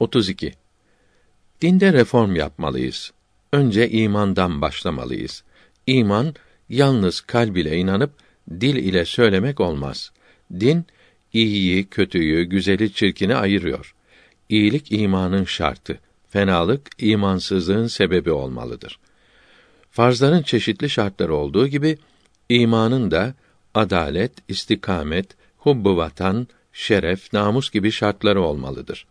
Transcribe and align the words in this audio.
32. 0.00 0.52
Dinde 1.60 1.92
reform 1.92 2.36
yapmalıyız. 2.36 3.12
Önce 3.52 3.90
imandan 3.90 4.62
başlamalıyız. 4.62 5.44
İman 5.86 6.34
yalnız 6.68 7.20
kalb 7.20 7.56
ile 7.56 7.76
inanıp 7.76 8.10
dil 8.50 8.76
ile 8.76 9.04
söylemek 9.04 9.60
olmaz. 9.60 10.12
Din 10.60 10.86
iyiyi, 11.32 11.86
kötüyü, 11.86 12.44
güzeli, 12.44 12.92
çirkini 12.92 13.36
ayırıyor. 13.36 13.94
İyilik 14.48 14.92
imanın 14.92 15.44
şartı, 15.44 15.98
fenalık 16.28 16.90
imansızlığın 16.98 17.86
sebebi 17.86 18.30
olmalıdır. 18.30 18.98
Farzların 19.90 20.42
çeşitli 20.42 20.90
şartları 20.90 21.34
olduğu 21.34 21.66
gibi 21.66 21.98
imanın 22.48 23.10
da 23.10 23.34
adalet, 23.74 24.32
istikamet, 24.48 25.26
hubbu 25.56 25.96
vatan, 25.96 26.48
şeref, 26.72 27.32
namus 27.32 27.70
gibi 27.70 27.90
şartları 27.92 28.42
olmalıdır. 28.42 29.06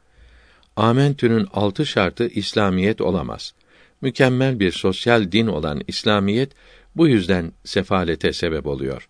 Amentü'nün 0.77 1.47
altı 1.53 1.85
şartı 1.85 2.27
İslamiyet 2.27 3.01
olamaz. 3.01 3.53
Mükemmel 4.01 4.59
bir 4.59 4.71
sosyal 4.71 5.31
din 5.31 5.47
olan 5.47 5.81
İslamiyet 5.87 6.51
bu 6.95 7.07
yüzden 7.07 7.51
sefalete 7.63 8.33
sebep 8.33 8.67
oluyor. 8.67 9.09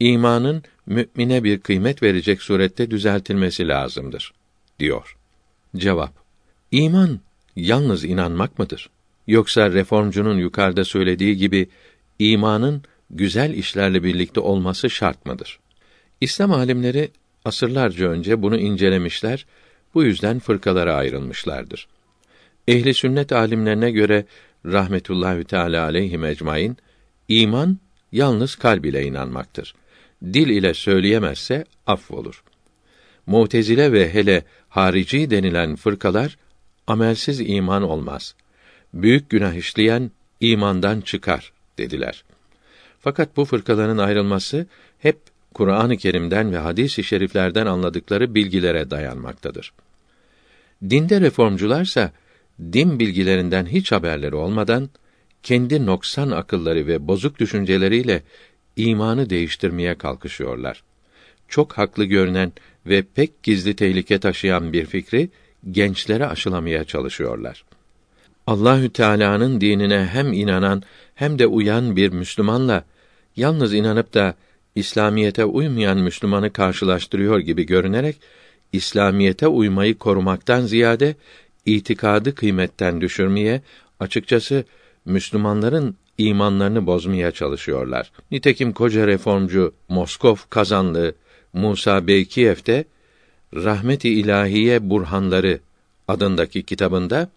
İmanın 0.00 0.62
mümine 0.86 1.44
bir 1.44 1.60
kıymet 1.60 2.02
verecek 2.02 2.42
surette 2.42 2.90
düzeltilmesi 2.90 3.68
lazımdır 3.68 4.32
diyor. 4.78 5.16
Cevap: 5.76 6.12
İman 6.70 7.20
yalnız 7.56 8.04
inanmak 8.04 8.58
mıdır? 8.58 8.90
Yoksa 9.26 9.72
reformcunun 9.72 10.38
yukarıda 10.38 10.84
söylediği 10.84 11.36
gibi 11.36 11.68
imanın 12.18 12.82
güzel 13.10 13.54
işlerle 13.54 14.02
birlikte 14.02 14.40
olması 14.40 14.90
şart 14.90 15.26
mıdır? 15.26 15.58
İslam 16.20 16.52
alimleri 16.52 17.10
asırlarca 17.44 18.08
önce 18.08 18.42
bunu 18.42 18.58
incelemişler, 18.58 19.46
bu 19.94 20.04
yüzden 20.04 20.38
fırkalara 20.38 20.94
ayrılmışlardır. 20.94 21.88
Ehli 22.68 22.94
sünnet 22.94 23.32
alimlerine 23.32 23.90
göre 23.90 24.24
rahmetullahi 24.66 25.44
teala 25.44 25.84
aleyhi 25.84 26.26
ecmaîn 26.26 26.76
iman 27.28 27.78
yalnız 28.12 28.54
kalb 28.54 28.84
ile 28.84 29.06
inanmaktır. 29.06 29.74
Dil 30.22 30.48
ile 30.48 30.74
söyleyemezse 30.74 31.64
affolur. 31.86 32.42
Mutezile 33.26 33.92
ve 33.92 34.14
hele 34.14 34.42
harici 34.68 35.30
denilen 35.30 35.76
fırkalar 35.76 36.36
amelsiz 36.86 37.40
iman 37.40 37.82
olmaz. 37.82 38.34
Büyük 38.94 39.30
günah 39.30 39.54
işleyen 39.54 40.10
imandan 40.40 41.00
çıkar 41.00 41.52
dediler. 41.78 42.24
Fakat 43.00 43.36
bu 43.36 43.44
fırkaların 43.44 43.98
ayrılması 43.98 44.66
hep 44.98 45.18
Kur'an-ı 45.54 45.96
Kerim'den 45.96 46.52
ve 46.52 46.58
hadis-i 46.58 47.04
şeriflerden 47.04 47.66
anladıkları 47.66 48.34
bilgilere 48.34 48.90
dayanmaktadır. 48.90 49.72
Dinde 50.90 51.20
reformcularsa 51.20 52.12
din 52.72 52.98
bilgilerinden 52.98 53.66
hiç 53.66 53.92
haberleri 53.92 54.34
olmadan 54.34 54.90
kendi 55.42 55.86
noksan 55.86 56.30
akılları 56.30 56.86
ve 56.86 57.08
bozuk 57.08 57.38
düşünceleriyle 57.38 58.22
imanı 58.76 59.30
değiştirmeye 59.30 59.94
kalkışıyorlar. 59.94 60.82
Çok 61.48 61.72
haklı 61.72 62.04
görünen 62.04 62.52
ve 62.86 63.02
pek 63.02 63.42
gizli 63.42 63.76
tehlike 63.76 64.18
taşıyan 64.18 64.72
bir 64.72 64.86
fikri 64.86 65.30
gençlere 65.70 66.26
aşılamaya 66.26 66.84
çalışıyorlar. 66.84 67.64
Allahü 68.46 68.90
Teala'nın 68.90 69.60
dinine 69.60 70.08
hem 70.12 70.32
inanan 70.32 70.82
hem 71.14 71.38
de 71.38 71.46
uyan 71.46 71.96
bir 71.96 72.12
Müslümanla 72.12 72.84
yalnız 73.36 73.74
inanıp 73.74 74.14
da 74.14 74.34
İslamiyete 74.74 75.44
uymayan 75.44 75.98
Müslümanı 75.98 76.52
karşılaştırıyor 76.52 77.38
gibi 77.38 77.66
görünerek 77.66 78.16
İslamiyete 78.74 79.46
uymayı 79.46 79.98
korumaktan 79.98 80.60
ziyade 80.60 81.16
itikadı 81.66 82.34
kıymetten 82.34 83.00
düşürmeye, 83.00 83.62
açıkçası 84.00 84.64
Müslümanların 85.04 85.96
imanlarını 86.18 86.86
bozmaya 86.86 87.30
çalışıyorlar. 87.30 88.12
Nitekim 88.30 88.72
koca 88.72 89.06
reformcu 89.06 89.74
Moskov 89.88 90.36
Kazanlı 90.50 91.14
Musa 91.52 92.06
Beykiyev 92.06 92.56
de 92.66 92.84
Rahmet-i 93.54 94.08
İlahiye 94.08 94.90
Burhanları 94.90 95.60
adındaki 96.08 96.62
kitabında 96.62 97.28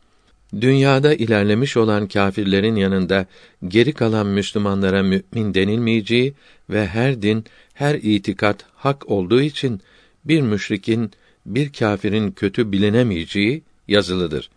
dünyada 0.62 1.14
ilerlemiş 1.14 1.78
olan 1.78 2.08
kâfirlerin 2.08 2.76
yanında 2.76 3.26
geri 3.68 3.94
kalan 3.94 4.28
Müslümanlara 4.28 5.04
mümin 5.04 5.54
denilmeyeceği 5.54 6.34
ve 6.70 6.88
her 6.88 7.22
din, 7.22 7.46
her 7.74 7.96
itikat 7.96 8.66
hak 8.76 9.10
olduğu 9.10 9.42
için 9.42 9.82
bir 10.26 10.42
müşrikin, 10.42 11.12
bir 11.48 11.74
kâfirin 11.74 12.32
kötü 12.32 12.72
bilinemeyeceği 12.72 13.64
yazılıdır. 13.88 14.50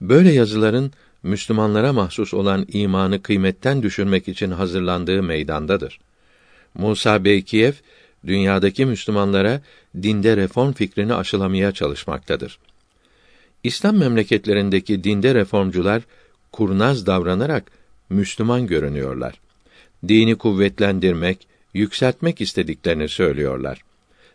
Böyle 0.00 0.32
yazıların 0.32 0.92
Müslümanlara 1.22 1.92
mahsus 1.92 2.34
olan 2.34 2.66
imanı 2.72 3.22
kıymetten 3.22 3.82
düşürmek 3.82 4.28
için 4.28 4.50
hazırlandığı 4.50 5.22
meydandadır. 5.22 6.00
Musa 6.74 7.24
Beykiyev 7.24 7.72
dünyadaki 8.26 8.86
Müslümanlara 8.86 9.62
dinde 10.02 10.36
reform 10.36 10.72
fikrini 10.72 11.14
aşılamaya 11.14 11.72
çalışmaktadır. 11.72 12.58
İslam 13.64 13.96
memleketlerindeki 13.96 15.04
dinde 15.04 15.34
reformcular 15.34 16.02
kurnaz 16.52 17.06
davranarak 17.06 17.64
Müslüman 18.10 18.66
görünüyorlar. 18.66 19.40
Dini 20.08 20.38
kuvvetlendirmek, 20.38 21.46
yükseltmek 21.74 22.40
istediklerini 22.40 23.08
söylüyorlar. 23.08 23.82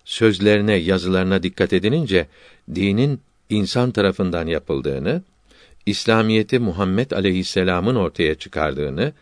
Sözlerine, 0.05 0.73
yazılarına 0.75 1.43
dikkat 1.43 1.73
edilince 1.73 2.27
dinin 2.75 3.19
insan 3.49 3.91
tarafından 3.91 4.47
yapıldığını, 4.47 5.21
İslamiyeti 5.85 6.59
Muhammed 6.59 7.11
aleyhisselam'ın 7.11 7.95
ortaya 7.95 8.35
çıkardığını, 8.35 9.13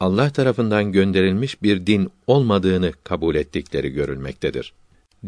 Allah 0.00 0.30
tarafından 0.30 0.92
gönderilmiş 0.92 1.62
bir 1.62 1.86
din 1.86 2.10
olmadığını 2.26 2.92
kabul 3.04 3.34
ettikleri 3.34 3.88
görülmektedir. 3.88 4.72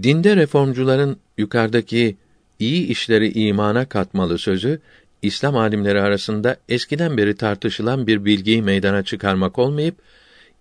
Dinde 0.02 0.36
reformcuların 0.36 1.16
yukarıdaki 1.38 2.16
iyi 2.58 2.86
işleri 2.86 3.32
imana 3.32 3.88
katmalı 3.88 4.38
sözü 4.38 4.80
İslam 5.22 5.56
alimleri 5.56 6.00
arasında 6.00 6.56
eskiden 6.68 7.16
beri 7.16 7.36
tartışılan 7.36 8.06
bir 8.06 8.24
bilgiyi 8.24 8.62
meydana 8.62 9.02
çıkarmak 9.02 9.58
olmayıp 9.58 9.94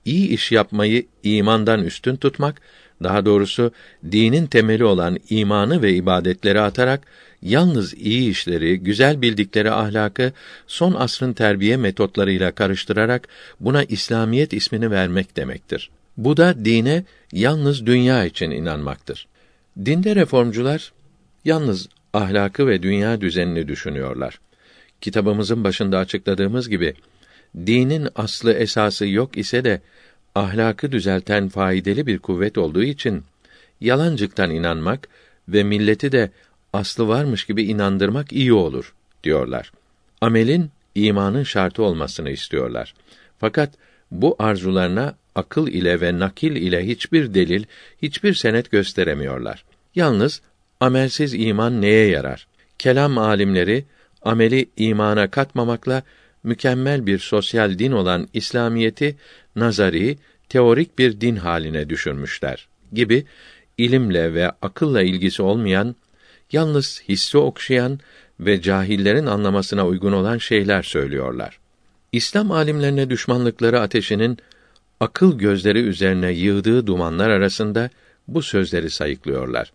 iyi 0.06 0.30
iş 0.30 0.52
yapmayı 0.52 1.06
imandan 1.24 1.84
üstün 1.84 2.16
tutmak, 2.16 2.62
daha 3.04 3.26
doğrusu 3.26 3.72
dinin 4.12 4.48
temeli 4.48 4.84
olan 4.84 5.18
imanı 5.30 5.82
ve 5.82 5.94
ibadetleri 5.94 6.62
atarak 6.62 7.02
yalnız 7.42 7.94
iyi 7.94 8.32
işleri, 8.32 8.80
güzel 8.80 9.22
bildikleri 9.22 9.72
ahlakı 9.72 10.32
son 10.68 10.94
asrın 10.94 11.34
terbiye 11.34 11.78
metotlarıyla 11.78 12.52
karıştırarak 12.52 13.28
buna 13.60 13.84
İslamiyet 13.84 14.54
ismini 14.54 14.92
vermek 14.92 15.38
demektir. 15.38 15.90
Bu 16.18 16.38
da 16.38 16.66
dine 16.66 17.04
yalnız 17.32 17.86
dünya 17.86 18.26
için 18.26 18.52
inanmaktır. 18.52 19.28
Dinde 19.86 20.16
reformcular 20.16 20.94
yalnız 21.46 21.90
ahlakı 22.14 22.68
ve 22.68 22.84
dünya 22.84 23.22
düzenini 23.22 23.68
düşünüyorlar. 23.68 24.40
Kitabımızın 25.02 25.64
başında 25.64 25.98
açıkladığımız 25.98 26.70
gibi 26.70 26.94
dinin 27.58 28.08
aslı 28.16 28.54
esası 28.54 29.08
yok 29.08 29.38
ise 29.38 29.64
de 29.64 29.82
ahlakı 30.36 30.92
düzelten 30.92 31.50
faydalı 31.50 32.08
bir 32.08 32.20
kuvvet 32.20 32.58
olduğu 32.58 32.84
için 32.84 33.24
yalancıktan 33.82 34.52
inanmak 34.52 35.08
ve 35.48 35.64
milleti 35.64 36.12
de 36.12 36.32
aslı 36.74 37.08
varmış 37.08 37.46
gibi 37.46 37.64
inandırmak 37.64 38.34
iyi 38.34 38.54
olur 38.54 38.94
diyorlar. 39.24 39.72
Amelin 40.22 40.72
imanın 40.96 41.44
şartı 41.44 41.84
olmasını 41.84 42.30
istiyorlar. 42.30 42.94
Fakat 43.40 43.74
bu 44.12 44.36
arzularına 44.40 45.16
akıl 45.36 45.68
ile 45.68 46.02
ve 46.02 46.20
nakil 46.20 46.56
ile 46.56 46.88
hiçbir 46.88 47.34
delil, 47.34 47.64
hiçbir 48.02 48.34
senet 48.34 48.72
gösteremiyorlar. 48.72 49.66
Yalnız 49.96 50.42
amelsiz 50.80 51.34
iman 51.34 51.82
neye 51.82 52.08
yarar? 52.08 52.48
Kelam 52.80 53.18
alimleri 53.18 53.86
ameli 54.22 54.70
imana 54.78 55.32
katmamakla 55.32 56.04
mükemmel 56.46 57.06
bir 57.06 57.20
sosyal 57.20 57.80
din 57.80 57.92
olan 57.92 58.28
İslamiyeti 58.34 59.16
nazari, 59.56 60.18
teorik 60.50 61.00
bir 61.00 61.22
din 61.22 61.36
haline 61.36 61.90
düşürmüşler 61.90 62.68
gibi 62.94 63.26
ilimle 63.78 64.34
ve 64.34 64.52
akılla 64.62 65.02
ilgisi 65.02 65.42
olmayan, 65.42 65.96
yalnız 66.52 67.02
hissi 67.10 67.38
okşayan 67.38 68.00
ve 68.40 68.62
cahillerin 68.62 69.26
anlamasına 69.26 69.88
uygun 69.88 70.12
olan 70.12 70.38
şeyler 70.38 70.84
söylüyorlar. 70.84 71.60
İslam 72.12 72.52
alimlerine 72.52 73.10
düşmanlıkları 73.10 73.80
ateşinin 73.80 74.38
akıl 75.00 75.38
gözleri 75.38 75.80
üzerine 75.80 76.32
yığdığı 76.32 76.88
dumanlar 76.88 77.30
arasında 77.30 77.90
bu 78.28 78.42
sözleri 78.42 78.90
sayıklıyorlar. 78.90 79.74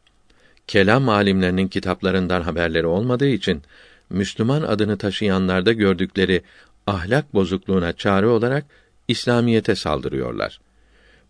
Kelam 0.66 1.08
alimlerinin 1.08 1.68
kitaplarından 1.68 2.42
haberleri 2.42 2.86
olmadığı 2.86 3.28
için 3.28 3.62
Müslüman 4.10 4.62
adını 4.62 4.98
taşıyanlarda 4.98 5.72
gördükleri 5.72 6.42
ahlak 6.86 7.34
bozukluğuna 7.34 7.92
çare 7.92 8.26
olarak 8.26 8.64
İslamiyete 9.08 9.74
saldırıyorlar. 9.74 10.60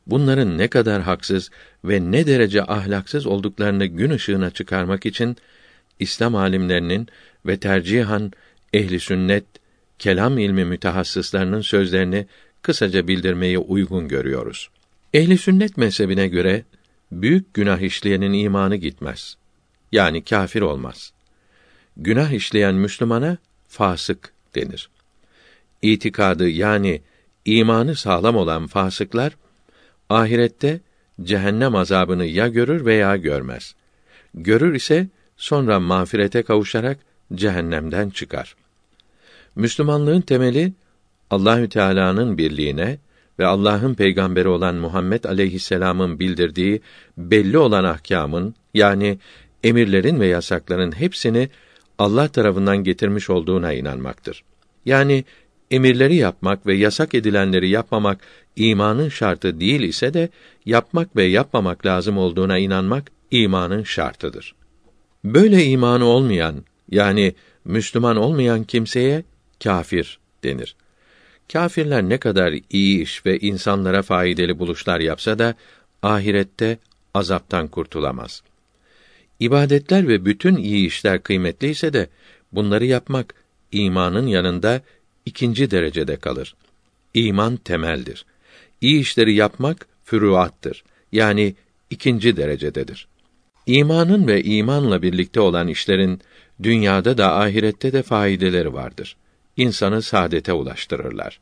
Bunların 0.07 0.59
ne 0.59 0.69
kadar 0.69 1.03
haksız 1.03 1.51
ve 1.85 2.01
ne 2.11 2.27
derece 2.27 2.63
ahlaksız 2.63 3.27
olduklarını 3.27 3.87
gün 3.87 4.11
ışığına 4.11 4.51
çıkarmak 4.51 5.07
için 5.07 5.37
İslam 5.99 6.35
alimlerinin 6.35 7.09
ve 7.47 7.57
tercihan 7.57 8.33
ehli 8.73 9.01
sünnet 9.01 9.45
kelam 9.99 10.39
ilmi 10.39 10.65
mütehassıslarının 10.65 11.61
sözlerini 11.61 12.27
kısaca 12.63 13.09
bildirmeyi 13.09 13.59
uygun 13.59 14.09
görüyoruz. 14.09 14.71
Ehli 15.15 15.39
sünnet 15.39 15.77
mezhebine 15.77 16.29
göre 16.29 16.65
büyük 17.13 17.55
günah 17.55 17.81
işleyenin 17.81 18.33
imanı 18.33 18.77
gitmez. 18.77 19.37
Yani 19.93 20.25
kafir 20.25 20.61
olmaz. 20.61 21.13
Günah 21.97 22.31
işleyen 22.31 22.75
Müslümana 22.75 23.39
fasık 23.69 24.33
denir. 24.55 24.91
İtikadı 25.83 26.49
yani 26.49 27.03
imanı 27.45 27.97
sağlam 27.97 28.37
olan 28.37 28.67
fasıklar 28.67 29.37
ahirette 30.09 30.81
cehennem 31.23 31.77
azabını 31.77 32.27
ya 32.27 32.49
görür 32.49 32.85
veya 32.85 33.17
görmez. 33.17 33.75
Görür 34.35 34.75
ise 34.75 35.09
sonra 35.37 35.81
mağfirete 35.81 36.43
kavuşarak 36.43 36.99
cehennemden 37.35 38.11
çıkar. 38.11 38.57
Müslümanlığın 39.57 40.21
temeli 40.21 40.73
Allahü 41.31 41.69
Teala'nın 41.69 42.39
birliğine 42.39 42.99
ve 43.39 43.47
Allah'ın 43.47 43.95
peygamberi 43.95 44.49
olan 44.49 44.75
Muhammed 44.75 45.25
aleyhisselam'ın 45.25 46.19
bildirdiği 46.19 46.81
belli 47.19 47.59
olan 47.59 47.85
ahkamın 47.85 48.55
yani 48.75 49.19
emirlerin 49.65 50.21
ve 50.21 50.27
yasakların 50.27 50.93
hepsini 50.93 51.49
Allah 52.01 52.29
tarafından 52.29 52.77
getirmiş 52.77 53.31
olduğuna 53.31 53.73
inanmaktır. 53.73 54.45
Yani 54.87 55.25
emirleri 55.71 56.15
yapmak 56.15 56.67
ve 56.67 56.75
yasak 56.75 57.15
edilenleri 57.15 57.69
yapmamak 57.69 58.21
imanın 58.57 59.09
şartı 59.09 59.61
değil 59.61 59.81
ise 59.81 60.15
de 60.15 60.29
yapmak 60.67 61.17
ve 61.17 61.25
yapmamak 61.25 61.87
lazım 61.87 62.19
olduğuna 62.19 62.59
inanmak 62.59 63.11
imanın 63.31 63.83
şartıdır. 63.83 64.55
Böyle 65.25 65.65
imanı 65.65 66.05
olmayan 66.05 66.65
yani 66.91 67.35
Müslüman 67.65 68.17
olmayan 68.17 68.65
kimseye 68.65 69.25
kafir 69.65 70.19
denir. 70.45 70.77
Kâfirler 71.53 72.03
ne 72.03 72.19
kadar 72.19 72.55
iyi 72.71 73.03
iş 73.03 73.27
ve 73.27 73.39
insanlara 73.39 74.03
faydalı 74.03 74.59
buluşlar 74.59 75.01
yapsa 75.01 75.39
da 75.39 75.55
ahirette 76.03 76.79
azaptan 77.15 77.69
kurtulamaz. 77.69 78.43
İbadetler 79.41 80.09
ve 80.09 80.25
bütün 80.25 80.57
iyi 80.57 80.87
işler 80.87 81.23
kıymetliyse 81.23 81.93
de 81.93 82.09
bunları 82.53 82.87
yapmak 82.87 83.35
imanın 83.73 84.27
yanında 84.27 84.81
ikinci 85.27 85.71
derecede 85.71 86.17
kalır. 86.17 86.55
İman 87.15 87.57
temeldir. 87.57 88.25
İyi 88.81 89.01
işleri 89.01 89.35
yapmak 89.35 89.87
füruattır. 90.05 90.85
Yani 91.13 91.55
ikinci 91.91 92.37
derecededir. 92.37 93.09
İmanın 93.67 94.27
ve 94.27 94.43
imanla 94.43 95.03
birlikte 95.03 95.41
olan 95.41 95.69
işlerin 95.69 96.21
dünyada 96.63 97.19
da 97.19 97.37
ahirette 97.37 97.93
de 97.93 98.03
faydeleri 98.03 98.73
vardır 98.73 99.17
insanı 99.61 100.03
saadete 100.03 100.53
ulaştırırlar. 100.53 101.41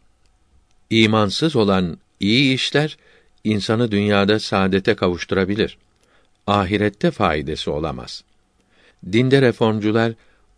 İmansız 0.90 1.56
olan 1.56 1.98
iyi 2.20 2.54
işler 2.54 2.96
insanı 3.44 3.90
dünyada 3.90 4.40
saadete 4.40 4.94
kavuşturabilir. 4.94 5.78
Ahirette 6.48 7.10
faydası 7.10 7.72
olamaz. 7.72 8.24
Dinde 9.12 9.42
reformcular 9.42 10.12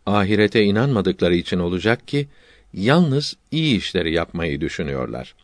ahirete 0.07 0.63
inanmadıkları 0.63 1.35
için 1.35 1.59
olacak 1.59 2.09
ki 2.09 2.29
yalnız 2.75 3.37
iyi 3.51 3.79
işleri 3.79 4.13
yapmayı 4.13 4.61
düşünüyorlar. 4.61 5.35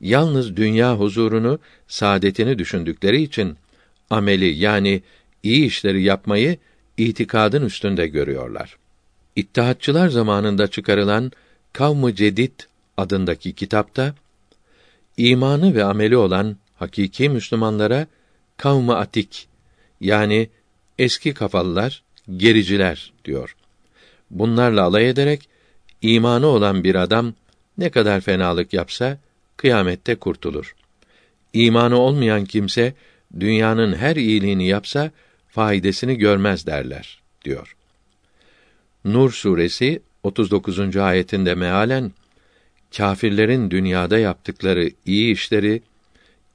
Yalnız 0.00 0.56
dünya 0.56 0.96
huzurunu, 0.96 1.58
saadetini 1.88 2.58
düşündükleri 2.58 3.22
için 3.22 3.56
ameli 4.10 4.54
yani 4.54 5.02
iyi 5.42 5.66
işleri 5.66 6.02
yapmayı 6.02 6.56
itikadın 6.96 7.64
üstünde 7.64 8.06
görüyorlar. 8.06 8.76
İttihatçılar 9.36 10.08
zamanında 10.08 10.66
çıkarılan 10.66 11.32
Kavm-ı 11.72 12.14
Cedid 12.14 12.60
adındaki 12.96 13.52
kitapta 13.52 14.14
imanı 15.16 15.74
ve 15.74 15.84
ameli 15.84 16.16
olan 16.16 16.56
hakiki 16.76 17.28
Müslümanlara 17.28 18.06
kavm-ı 18.56 18.96
atik 18.96 19.53
yani 20.00 20.48
eski 20.98 21.34
kafalılar, 21.34 22.02
gericiler 22.36 23.12
diyor. 23.24 23.56
Bunlarla 24.30 24.82
alay 24.82 25.08
ederek 25.08 25.48
imanı 26.02 26.46
olan 26.46 26.84
bir 26.84 26.94
adam 26.94 27.34
ne 27.78 27.90
kadar 27.90 28.20
fenalık 28.20 28.72
yapsa 28.72 29.18
kıyamette 29.56 30.14
kurtulur. 30.14 30.74
İmanı 31.52 31.98
olmayan 31.98 32.44
kimse 32.44 32.94
dünyanın 33.40 33.94
her 33.94 34.16
iyiliğini 34.16 34.66
yapsa 34.66 35.10
faydasını 35.48 36.12
görmez 36.12 36.66
derler 36.66 37.22
diyor. 37.44 37.76
Nur 39.04 39.32
suresi 39.32 40.02
39. 40.22 40.96
ayetinde 40.96 41.54
mealen 41.54 42.12
kâfirlerin 42.96 43.70
dünyada 43.70 44.18
yaptıkları 44.18 44.90
iyi 45.06 45.32
işleri, 45.32 45.82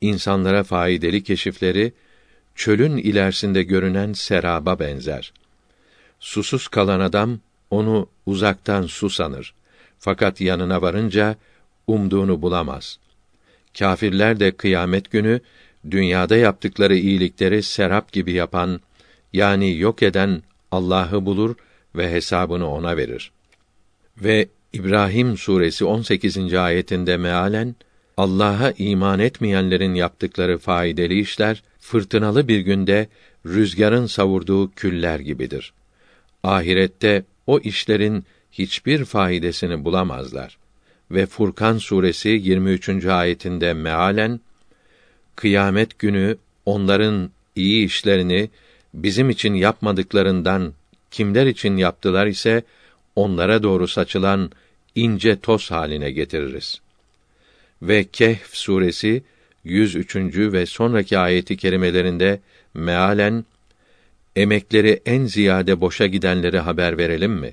insanlara 0.01 0.63
faydalı 0.63 1.21
keşifleri 1.21 1.93
çölün 2.59 2.97
ilerisinde 2.97 3.63
görünen 3.63 4.13
seraba 4.13 4.79
benzer. 4.79 5.33
Susuz 6.19 6.67
kalan 6.67 6.99
adam 6.99 7.39
onu 7.69 8.07
uzaktan 8.25 8.83
su 8.83 9.09
sanır. 9.09 9.53
Fakat 9.99 10.41
yanına 10.41 10.81
varınca 10.81 11.35
umduğunu 11.87 12.41
bulamaz. 12.41 12.99
Kâfirler 13.77 14.39
de 14.39 14.51
kıyamet 14.51 15.11
günü 15.11 15.39
dünyada 15.91 16.35
yaptıkları 16.35 16.95
iyilikleri 16.95 17.63
serap 17.63 18.11
gibi 18.11 18.31
yapan 18.31 18.81
yani 19.33 19.77
yok 19.77 20.03
eden 20.03 20.43
Allah'ı 20.71 21.25
bulur 21.25 21.55
ve 21.95 22.11
hesabını 22.11 22.69
ona 22.69 22.97
verir. 22.97 23.31
Ve 24.17 24.47
İbrahim 24.73 25.37
suresi 25.37 25.85
18. 25.85 26.53
ayetinde 26.53 27.17
mealen 27.17 27.75
Allah'a 28.17 28.73
iman 28.77 29.19
etmeyenlerin 29.19 29.95
yaptıkları 29.95 30.57
faydalı 30.57 31.13
işler 31.13 31.63
fırtınalı 31.89 32.47
bir 32.47 32.59
günde 32.59 33.07
rüzgarın 33.45 34.05
savurduğu 34.05 34.71
küller 34.71 35.19
gibidir. 35.19 35.73
Ahirette 36.43 37.23
o 37.47 37.59
işlerin 37.59 38.25
hiçbir 38.51 39.05
faydasını 39.05 39.85
bulamazlar. 39.85 40.57
Ve 41.11 41.25
Furkan 41.25 41.77
suresi 41.77 42.29
23. 42.29 43.05
ayetinde 43.05 43.73
mealen 43.73 44.39
kıyamet 45.35 45.99
günü 45.99 46.37
onların 46.65 47.29
iyi 47.55 47.85
işlerini 47.85 48.49
bizim 48.93 49.29
için 49.29 49.53
yapmadıklarından 49.53 50.73
kimler 51.11 51.45
için 51.45 51.77
yaptılar 51.77 52.27
ise 52.27 52.63
onlara 53.15 53.63
doğru 53.63 53.87
saçılan 53.87 54.51
ince 54.95 55.39
toz 55.39 55.71
haline 55.71 56.11
getiririz. 56.11 56.81
Ve 57.81 58.03
Kehf 58.03 58.55
suresi 58.55 59.23
103. 59.69 60.15
ve 60.35 60.65
sonraki 60.65 61.17
ayeti 61.17 61.57
kerimelerinde 61.57 62.39
mealen 62.73 63.45
emekleri 64.35 65.01
en 65.05 65.25
ziyade 65.25 65.81
boşa 65.81 66.07
gidenleri 66.07 66.59
haber 66.59 66.97
verelim 66.97 67.31
mi? 67.31 67.51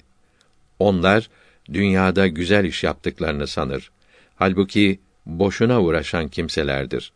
Onlar 0.78 1.30
dünyada 1.72 2.26
güzel 2.26 2.64
iş 2.64 2.84
yaptıklarını 2.84 3.46
sanır. 3.46 3.90
Halbuki 4.36 4.98
boşuna 5.26 5.82
uğraşan 5.82 6.28
kimselerdir. 6.28 7.12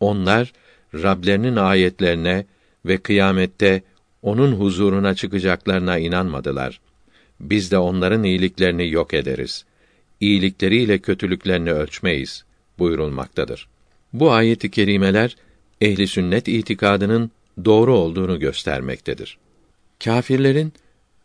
Onlar 0.00 0.52
Rablerinin 0.94 1.56
ayetlerine 1.56 2.46
ve 2.86 2.98
kıyamette 2.98 3.82
onun 4.22 4.52
huzuruna 4.52 5.14
çıkacaklarına 5.14 5.98
inanmadılar 5.98 6.80
biz 7.40 7.70
de 7.70 7.78
onların 7.78 8.24
iyiliklerini 8.24 8.90
yok 8.90 9.14
ederiz. 9.14 9.64
İyilikleriyle 10.20 10.98
kötülüklerini 10.98 11.72
ölçmeyiz 11.72 12.44
buyurulmaktadır. 12.78 13.68
Bu 14.12 14.32
ayeti 14.32 14.70
kerimeler 14.70 15.36
ehli 15.80 16.06
sünnet 16.06 16.48
itikadının 16.48 17.30
doğru 17.64 17.96
olduğunu 17.96 18.40
göstermektedir. 18.40 19.38
Kâfirlerin 20.04 20.72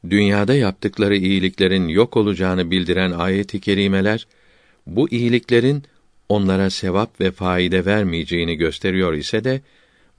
dünyada 0.10 0.54
yaptıkları 0.54 1.16
iyiliklerin 1.16 1.88
yok 1.88 2.18
olacağını 2.18 2.72
bildiren 2.72 3.12
ayeti 3.12 3.62
kerimeler 3.62 4.28
bu 4.88 5.10
iyiliklerin 5.10 5.84
onlara 6.30 6.70
sevap 6.70 7.22
ve 7.22 7.32
faide 7.32 7.86
vermeyeceğini 7.86 8.56
gösteriyor 8.56 9.14
ise 9.14 9.44
de 9.44 9.62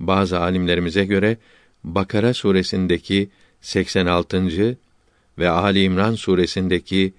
bazı 0.00 0.40
alimlerimize 0.40 1.04
göre 1.04 1.36
Bakara 1.84 2.34
suresindeki 2.34 3.28
86 3.60 4.76
ve 5.38 5.48
Ali 5.48 5.82
İmran 5.82 6.14
suresindeki 6.14 7.12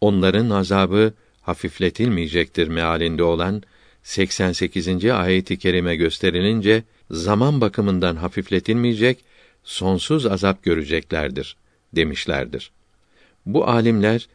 onların 0.00 0.50
azabı 0.50 1.12
hafifletilmeyecektir 1.42 2.68
mealinde 2.68 3.22
olan 3.22 3.62
88. 4.02 5.04
ayeti 5.04 5.58
kerime 5.58 5.96
gösterilince 5.96 6.82
zaman 7.10 7.60
bakımından 7.60 8.16
hafifletilmeyecek, 8.16 9.18
sonsuz 9.64 10.26
azap 10.26 10.62
göreceklerdir 10.62 11.56
demişlerdir. 11.92 12.70
Bu 13.46 13.68
alimler 13.68 14.28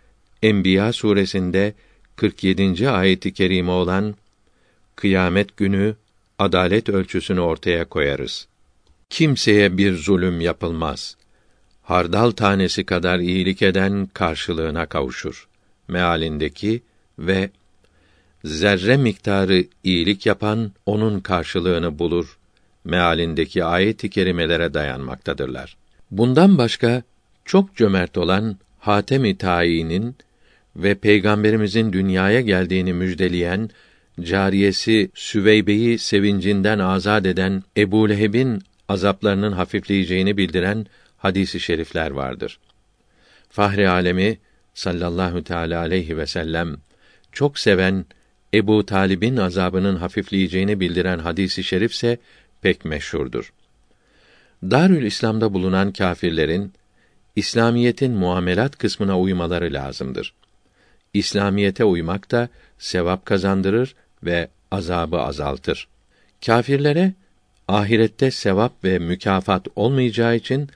Enbiya 0.44 0.94
suresinde 0.94 1.74
47. 2.16 2.90
ayeti 2.90 3.34
kerime 3.34 3.72
olan 3.72 4.16
kıyamet 4.96 5.58
günü 5.58 5.96
adalet 6.40 6.90
ölçüsünü 6.90 7.40
ortaya 7.40 7.86
koyarız. 7.86 8.48
Kimseye 9.10 9.78
bir 9.78 9.96
zulüm 9.96 10.42
yapılmaz 10.42 11.16
hardal 11.86 12.32
tanesi 12.32 12.84
kadar 12.84 13.20
iyilik 13.20 13.62
eden 13.62 14.10
karşılığına 14.14 14.86
kavuşur. 14.86 15.48
Mealindeki 15.88 16.82
ve 17.20 17.50
zerre 18.46 18.98
miktarı 18.98 19.64
iyilik 19.84 20.26
yapan 20.26 20.72
onun 20.86 21.20
karşılığını 21.20 22.00
bulur. 22.00 22.38
Mealindeki 22.84 23.64
ayet-i 23.64 24.10
kerimelere 24.10 24.74
dayanmaktadırlar. 24.74 25.78
Bundan 26.12 26.58
başka 26.58 27.04
çok 27.46 27.76
cömert 27.76 28.18
olan 28.18 28.58
Hatem-i 28.80 29.38
Tayin'in 29.38 30.16
ve 30.76 30.96
peygamberimizin 30.96 31.94
dünyaya 31.94 32.42
geldiğini 32.42 32.94
müjdeleyen 32.94 33.70
cariyesi 34.22 35.12
Süveybe'yi 35.14 36.00
sevincinden 36.00 36.80
azad 36.80 37.26
eden 37.26 37.64
Ebu 37.78 38.10
Leheb'in 38.10 38.62
azaplarının 38.90 39.52
hafifleyeceğini 39.52 40.38
bildiren 40.38 40.86
hadisi 41.18 41.60
şerifler 41.60 42.12
vardır. 42.12 42.60
Fahri 43.50 43.90
alemi 43.90 44.38
sallallahu 44.74 45.44
teala 45.44 45.80
aleyhi 45.80 46.18
ve 46.18 46.28
sellem 46.28 46.78
çok 47.32 47.60
seven 47.60 48.06
Ebu 48.56 48.86
Talib'in 48.86 49.38
azabının 49.38 49.96
hafifleyeceğini 49.96 50.80
bildiren 50.80 51.20
hadisi 51.20 51.64
şerifse 51.64 52.18
pek 52.62 52.86
meşhurdur. 52.86 53.54
Darül 54.64 55.06
İslam'da 55.06 55.54
bulunan 55.54 55.94
kâfirlerin 55.94 56.74
İslamiyetin 57.36 58.12
muamelat 58.12 58.78
kısmına 58.78 59.20
uymaları 59.20 59.74
lazımdır. 59.74 60.34
İslamiyete 61.14 61.84
uymak 61.84 62.32
da 62.32 62.50
sevap 62.78 63.26
kazandırır 63.26 63.96
ve 64.24 64.50
azabı 64.72 65.20
azaltır. 65.20 65.88
Kâfirlere 66.46 67.14
ahirette 67.68 68.32
sevap 68.32 68.84
ve 68.84 69.00
mükafat 69.00 69.68
olmayacağı 69.76 70.36
için 70.36 70.70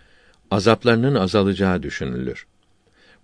azaplarının 0.51 1.15
azalacağı 1.15 1.83
düşünülür. 1.83 2.45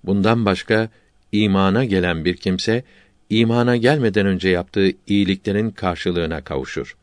Bundan 0.03 0.45
başka 0.45 0.89
imana 1.31 1.85
gelen 1.85 2.25
bir 2.25 2.37
kimse 2.37 2.83
imana 3.29 3.75
gelmeden 3.77 4.25
önce 4.25 4.49
yaptığı 4.49 4.91
iyiliklerin 5.07 5.71
karşılığına 5.71 6.43
kavuşur. 6.43 6.95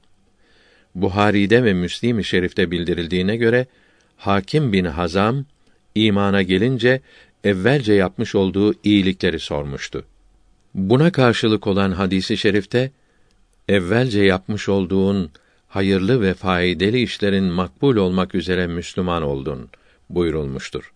Buhari'de 0.94 1.64
ve 1.64 1.72
Müslim-i 1.72 2.24
Şerif'te 2.24 2.70
bildirildiğine 2.70 3.36
göre 3.36 3.66
Hakim 4.16 4.72
bin 4.72 4.84
Hazam 4.84 5.44
imana 5.94 6.42
gelince 6.42 7.00
evvelce 7.44 7.92
yapmış 7.92 8.34
olduğu 8.34 8.74
iyilikleri 8.84 9.38
sormuştu. 9.38 10.04
Buna 10.74 11.12
karşılık 11.12 11.66
olan 11.66 11.92
hadisi 11.92 12.36
şerifte 12.36 12.90
evvelce 13.68 14.22
yapmış 14.22 14.68
olduğun 14.68 15.30
hayırlı 15.68 16.20
ve 16.20 16.34
faydalı 16.34 16.96
işlerin 16.96 17.44
makbul 17.44 17.96
olmak 17.96 18.34
üzere 18.34 18.66
Müslüman 18.66 19.22
oldun 19.22 19.68
buyurulmuştur. 20.10 20.92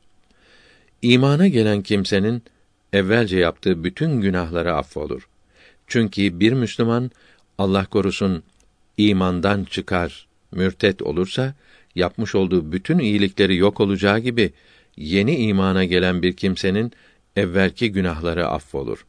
İmana 1.03 1.49
gelen 1.49 1.83
kimsenin 1.83 2.43
evvelce 2.97 3.39
yaptığı 3.39 3.85
bütün 3.85 4.21
günahları 4.21 4.75
affolur. 4.75 5.29
Çünkü 5.87 6.41
bir 6.41 6.53
Müslüman 6.53 7.11
Allah 7.59 7.87
korusun 7.87 8.43
imandan 8.97 9.65
çıkar, 9.65 10.27
mürtet 10.53 11.03
olursa 11.03 11.55
yapmış 11.95 12.35
olduğu 12.35 12.73
bütün 12.73 12.99
iyilikleri 12.99 13.57
yok 13.57 13.81
olacağı 13.81 14.19
gibi 14.19 14.53
yeni 14.97 15.37
imana 15.37 15.85
gelen 15.85 16.23
bir 16.23 16.37
kimsenin 16.37 16.93
evvelki 17.37 17.93
günahları 17.93 18.47
affolur. 18.49 19.07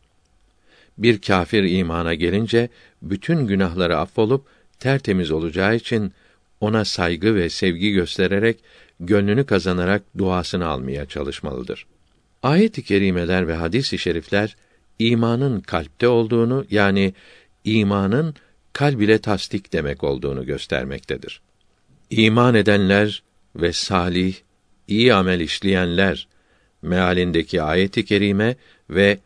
Bir 0.98 1.22
kâfir 1.22 1.64
imana 1.64 2.14
gelince 2.14 2.70
bütün 3.02 3.48
günahları 3.48 3.98
affolup 3.98 4.46
tertemiz 4.80 5.32
olacağı 5.32 5.76
için 5.76 6.14
ona 6.62 6.86
saygı 6.86 7.36
ve 7.36 7.50
sevgi 7.50 7.92
göstererek 7.92 8.60
gönlünü 9.00 9.46
kazanarak 9.46 10.04
duasını 10.18 10.68
almaya 10.68 11.06
çalışmalıdır. 11.06 11.86
Ayet-i 12.44 12.84
kerimeler 12.84 13.48
ve 13.48 13.54
hadis-i 13.54 13.98
şerifler 13.98 14.56
imanın 15.00 15.60
kalpte 15.60 16.08
olduğunu 16.08 16.66
yani 16.72 17.14
imanın 17.64 18.36
kalb 18.74 19.00
ile 19.00 19.18
tasdik 19.18 19.74
demek 19.74 20.04
olduğunu 20.04 20.46
göstermektedir. 20.46 21.42
İman 22.10 22.56
edenler 22.56 23.24
ve 23.56 23.74
salih, 23.74 24.36
iyi 24.88 25.14
amel 25.14 25.40
işleyenler 25.40 26.28
mealindeki 26.82 27.62
ayet-i 27.62 28.06
kerime 28.06 28.56
ve 28.90 29.20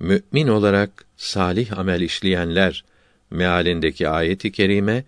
mümin 0.00 0.48
olarak 0.48 1.04
salih 1.16 1.78
amel 1.78 2.00
işleyenler 2.00 2.84
mealindeki 3.30 4.08
ayet-i 4.08 4.52
kerime 4.52 5.04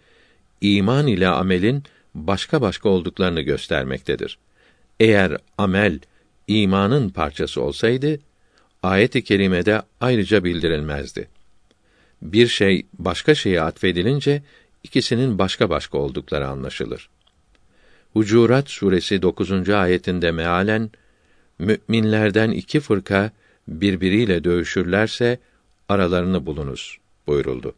iman 0.61 1.07
ile 1.07 1.29
amelin 1.29 1.83
başka 2.15 2.61
başka 2.61 2.89
olduklarını 2.89 3.41
göstermektedir. 3.41 4.39
Eğer 5.01 5.37
amel 5.59 5.99
imanın 6.49 7.09
parçası 7.09 7.63
olsaydı 7.63 8.19
ayet-i 8.83 9.25
kerimede 9.25 9.83
ayrıca 10.01 10.45
bildirilmezdi. 10.45 11.29
Bir 12.23 12.47
şey 12.47 12.87
başka 12.99 13.35
şeye 13.35 13.63
atfedilince 13.63 14.43
ikisinin 14.85 15.39
başka 15.39 15.71
başka 15.71 15.99
oldukları 15.99 16.49
anlaşılır. 16.49 17.09
Hucurat 18.13 18.71
suresi 18.71 19.23
9. 19.23 19.69
ayetinde 19.69 20.31
mealen 20.31 20.91
müminlerden 21.59 22.51
iki 22.51 22.81
fırka 22.81 23.31
birbiriyle 23.69 24.45
dövüşürlerse 24.45 25.39
aralarını 25.89 26.47
bulunuz 26.47 26.99
buyuruldu. 27.27 27.75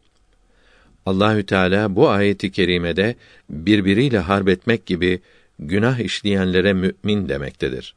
Allahü 1.05 1.45
Teala 1.45 1.95
bu 1.95 2.09
ayeti 2.09 2.51
kerimede 2.51 3.15
birbiriyle 3.49 4.19
harp 4.19 4.49
etmek 4.49 4.85
gibi 4.85 5.19
günah 5.59 5.99
işleyenlere 5.99 6.73
mümin 6.73 7.29
demektedir. 7.29 7.95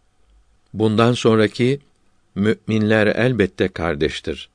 Bundan 0.79 1.13
sonraki 1.13 1.81
müminler 2.35 3.07
elbette 3.07 3.69
kardeştir. 3.69 4.49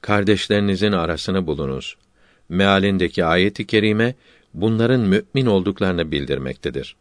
Kardeşlerinizin 0.00 0.92
arasını 0.92 1.46
bulunuz. 1.46 1.96
Mealindeki 2.48 3.24
ayeti 3.24 3.66
kerime 3.66 4.14
bunların 4.54 5.00
mümin 5.00 5.46
olduklarını 5.46 6.10
bildirmektedir. 6.10 6.96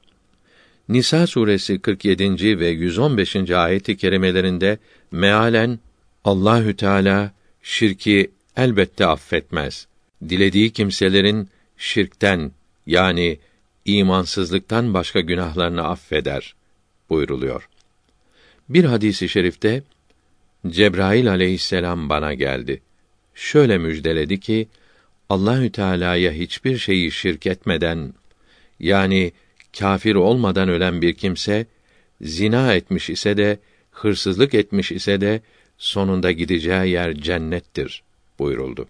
Nisa 0.90 1.28
suresi 1.28 1.80
47. 1.80 2.60
ve 2.60 2.68
115. 2.68 3.36
ayeti 3.52 3.98
kerimelerinde 3.98 4.78
mealen 5.12 5.80
Allahü 6.24 6.76
Teala 6.76 7.32
şirki 7.64 8.32
elbette 8.58 9.06
affetmez. 9.06 9.88
Dilediği 10.30 10.70
kimselerin 10.72 11.50
şirkten 11.78 12.52
yani 12.86 13.40
imansızlıktan 13.86 14.94
başka 14.94 15.20
günahlarını 15.20 15.88
affeder 15.88 16.56
buyruluyor. 17.10 17.70
Bir 18.70 18.84
hadisi 18.84 19.30
şerifte 19.30 19.84
Cebrail 20.68 21.30
aleyhisselam 21.30 22.10
bana 22.10 22.34
geldi. 22.34 22.82
Şöyle 23.36 23.78
müjdeledi 23.78 24.40
ki 24.40 24.68
Allahü 25.30 25.72
Teala'ya 25.72 26.32
hiçbir 26.32 26.78
şeyi 26.78 27.12
şirk 27.12 27.48
etmeden 27.48 28.14
yani 28.80 29.32
kafir 29.80 30.16
olmadan 30.16 30.70
ölen 30.70 31.02
bir 31.02 31.14
kimse 31.14 31.66
zina 32.22 32.74
etmiş 32.74 33.10
ise 33.10 33.38
de 33.38 33.60
hırsızlık 33.92 34.54
etmiş 34.54 34.92
ise 34.92 35.22
de 35.22 35.42
sonunda 35.78 36.32
gideceği 36.32 36.92
yer 36.92 37.16
cennettir 37.16 38.04
buyuruldu. 38.40 38.88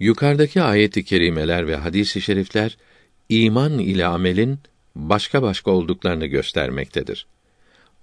Yukarıdaki 0.00 0.62
ayet-i 0.62 1.04
kerimeler 1.04 1.66
ve 1.66 1.76
hadis-i 1.76 2.20
şerifler 2.20 2.76
iman 3.28 3.78
ile 3.78 4.06
amelin 4.06 4.58
başka 4.96 5.42
başka 5.42 5.70
olduklarını 5.70 6.26
göstermektedir. 6.26 7.26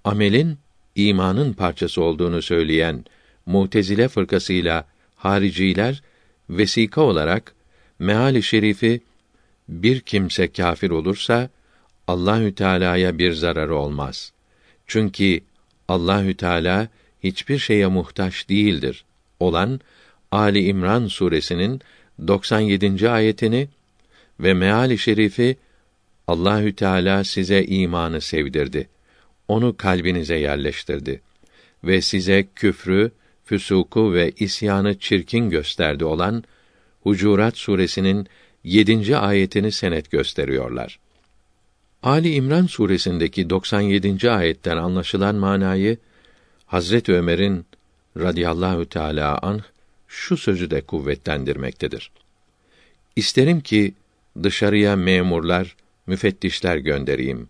Amelin 0.04 0.58
imanın 0.96 1.52
parçası 1.52 2.02
olduğunu 2.02 2.42
söyleyen 2.42 3.04
Mutezile 3.46 4.08
fırkasıyla 4.08 4.84
hariciler 5.16 6.02
vesika 6.50 7.00
olarak 7.00 7.54
meali 7.98 8.42
şerifi 8.42 9.00
bir 9.68 10.00
kimse 10.00 10.52
kafir 10.52 10.90
olursa 10.90 11.50
Allahü 12.08 12.54
Teala'ya 12.54 13.18
bir 13.18 13.32
zararı 13.32 13.74
olmaz. 13.74 14.32
Çünkü 14.86 15.40
Allahü 15.88 16.34
Teala 16.34 16.88
hiçbir 17.22 17.58
şeye 17.58 17.86
muhtaç 17.86 18.48
değildir. 18.48 19.04
Olan 19.40 19.80
Ali 20.32 20.64
İmran 20.64 21.06
suresinin 21.06 21.80
97. 22.26 23.10
ayetini 23.10 23.68
ve 24.40 24.54
meali 24.54 24.98
şerifi 24.98 25.56
Allahü 26.26 26.72
Teala 26.76 27.24
size 27.24 27.64
imanı 27.64 28.20
sevdirdi. 28.20 28.88
Onu 29.48 29.76
kalbinize 29.76 30.38
yerleştirdi 30.38 31.20
ve 31.84 32.00
size 32.00 32.46
küfrü, 32.54 33.10
füsuku 33.44 34.12
ve 34.14 34.32
isyanı 34.38 34.98
çirkin 34.98 35.50
gösterdi 35.50 36.04
olan 36.04 36.44
Hucurat 37.02 37.56
suresinin 37.56 38.26
7. 38.64 39.16
ayetini 39.16 39.72
senet 39.72 40.10
gösteriyorlar. 40.10 40.98
Ali 42.02 42.34
İmran 42.34 42.66
suresindeki 42.66 43.50
97. 43.50 44.30
ayetten 44.30 44.76
anlaşılan 44.76 45.34
manayı 45.34 45.98
Hazret 46.66 47.08
Ömer'in 47.08 47.66
radıyallahu 48.16 48.88
teala 48.88 49.38
anh 49.38 49.62
şu 50.08 50.36
sözü 50.36 50.70
de 50.70 50.80
kuvvetlendirmektedir. 50.80 52.10
İsterim 53.16 53.60
ki 53.60 53.94
dışarıya 54.42 54.96
memurlar, 54.96 55.76
müfettişler 56.06 56.76
göndereyim. 56.76 57.48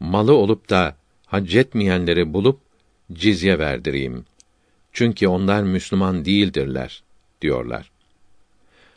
Malı 0.00 0.34
olup 0.34 0.70
da 0.70 0.96
hac 1.28 1.54
etmeyenleri 1.56 2.32
bulup 2.32 2.60
cizye 3.12 3.58
verdireyim. 3.58 4.24
Çünkü 4.92 5.26
onlar 5.26 5.62
Müslüman 5.62 6.24
değildirler 6.24 7.02
diyorlar. 7.42 7.90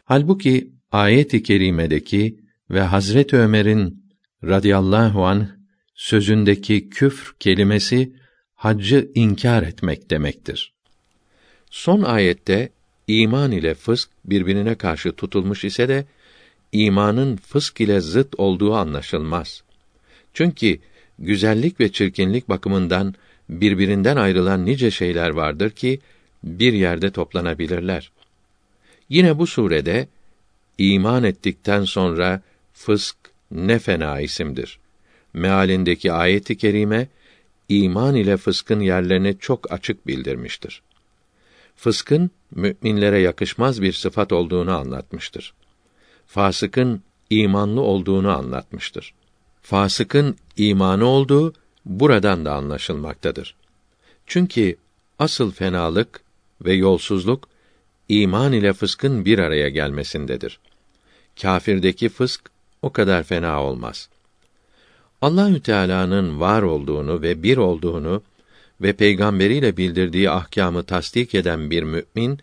Halbuki 0.06 0.72
ayet-i 0.92 1.44
kerimedeki 1.44 2.40
ve 2.70 2.82
Hazret 2.82 3.34
Ömer'in 3.34 4.04
radıyallahu 4.44 5.26
anh 5.26 5.48
sözündeki 5.96 6.90
küfr 6.90 7.36
kelimesi 7.40 8.14
haccı 8.56 9.12
inkar 9.16 9.64
etmek 9.64 10.10
demektir. 10.10 10.74
Son 11.70 12.02
ayette 12.02 12.70
iman 13.08 13.52
ile 13.52 13.74
fısk 13.74 14.10
birbirine 14.26 14.76
karşı 14.76 15.12
tutulmuş 15.12 15.66
ise 15.66 15.90
de 15.90 16.06
imanın 16.72 17.36
fısk 17.36 17.82
ile 17.82 18.02
zıt 18.02 18.36
olduğu 18.38 18.74
anlaşılmaz. 18.74 19.64
Çünkü 20.34 20.80
güzellik 21.22 21.80
ve 21.80 21.92
çirkinlik 21.92 22.50
bakımından 22.50 23.16
birbirinden 23.50 24.18
ayrılan 24.18 24.66
nice 24.66 24.92
şeyler 24.92 25.30
vardır 25.30 25.70
ki 25.70 26.00
bir 26.44 26.74
yerde 26.74 27.12
toplanabilirler. 27.12 28.12
Yine 29.10 29.40
bu 29.40 29.48
surede 29.48 30.08
iman 30.78 31.24
ettikten 31.24 31.84
sonra 31.84 32.42
fısk 32.74 33.16
ne 33.52 33.80
fena 33.80 34.20
isimdir. 34.20 34.80
Mealindeki 35.34 36.12
ayeti 36.12 36.58
kerime 36.58 37.08
iman 37.70 38.16
ile 38.16 38.38
fıskın 38.38 38.80
yerlerini 38.80 39.38
çok 39.40 39.72
açık 39.72 40.08
bildirmiştir. 40.08 40.82
Fıskın 41.76 42.32
müminlere 42.56 43.20
yakışmaz 43.20 43.82
bir 43.82 43.94
sıfat 43.94 44.34
olduğunu 44.34 44.78
anlatmıştır. 44.78 45.54
Fasıkın 46.28 47.04
imanlı 47.30 47.82
olduğunu 47.82 48.38
anlatmıştır. 48.38 49.14
Fasıkın 49.62 50.38
imanı 50.58 51.06
olduğu 51.06 51.54
buradan 51.86 52.46
da 52.46 52.54
anlaşılmaktadır. 52.54 53.56
Çünkü 54.28 54.76
asıl 55.20 55.52
fenalık 55.52 56.22
ve 56.62 56.74
yolsuzluk 56.74 57.48
iman 58.10 58.54
ile 58.54 58.74
fıskın 58.74 59.26
bir 59.26 59.40
araya 59.40 59.70
gelmesindedir. 59.70 60.60
Kâfirdeki 61.42 62.10
fısk 62.10 62.42
o 62.82 62.90
kadar 62.90 63.24
fena 63.24 63.64
olmaz. 63.64 64.10
Allahü 65.22 65.62
Teala'nın 65.62 66.40
var 66.40 66.62
olduğunu 66.62 67.22
ve 67.22 67.44
bir 67.44 67.58
olduğunu 67.58 68.24
ve 68.82 68.94
peygamberiyle 68.94 69.78
bildirdiği 69.78 70.30
ahkamı 70.30 70.84
tasdik 70.84 71.36
eden 71.36 71.72
bir 71.72 71.84
mümin 71.84 72.40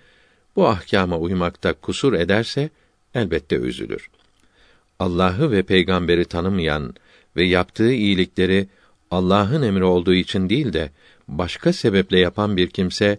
bu 0.56 0.68
ahkama 0.68 1.18
uymakta 1.18 1.72
kusur 1.72 2.12
ederse 2.12 2.70
elbette 3.14 3.56
üzülür. 3.56 4.10
Allah'ı 4.98 5.50
ve 5.50 5.62
peygamberi 5.62 6.24
tanımayan 6.24 6.94
ve 7.36 7.44
yaptığı 7.44 7.92
iyilikleri 7.92 8.68
Allah'ın 9.10 9.62
emri 9.62 9.84
olduğu 9.84 10.14
için 10.14 10.48
değil 10.48 10.72
de 10.72 10.90
başka 11.28 11.72
sebeple 11.72 12.18
yapan 12.18 12.56
bir 12.56 12.70
kimse 12.70 13.18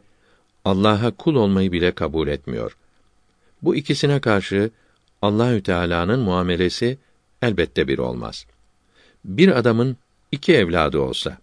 Allah'a 0.66 1.12
kul 1.12 1.36
olmayı 1.36 1.72
bile 1.72 1.92
kabul 1.92 2.28
etmiyor. 2.28 2.78
Bu 3.62 3.76
ikisine 3.76 4.20
karşı 4.20 4.72
Allahü 5.22 5.64
Teala'nın 5.64 6.20
muamelesi 6.20 6.98
elbette 7.42 7.88
bir 7.88 7.98
olmaz. 7.98 8.46
Bir 9.26 9.58
adamın 9.58 9.98
iki 10.32 10.54
evladı 10.54 11.00
olsa, 11.00 11.38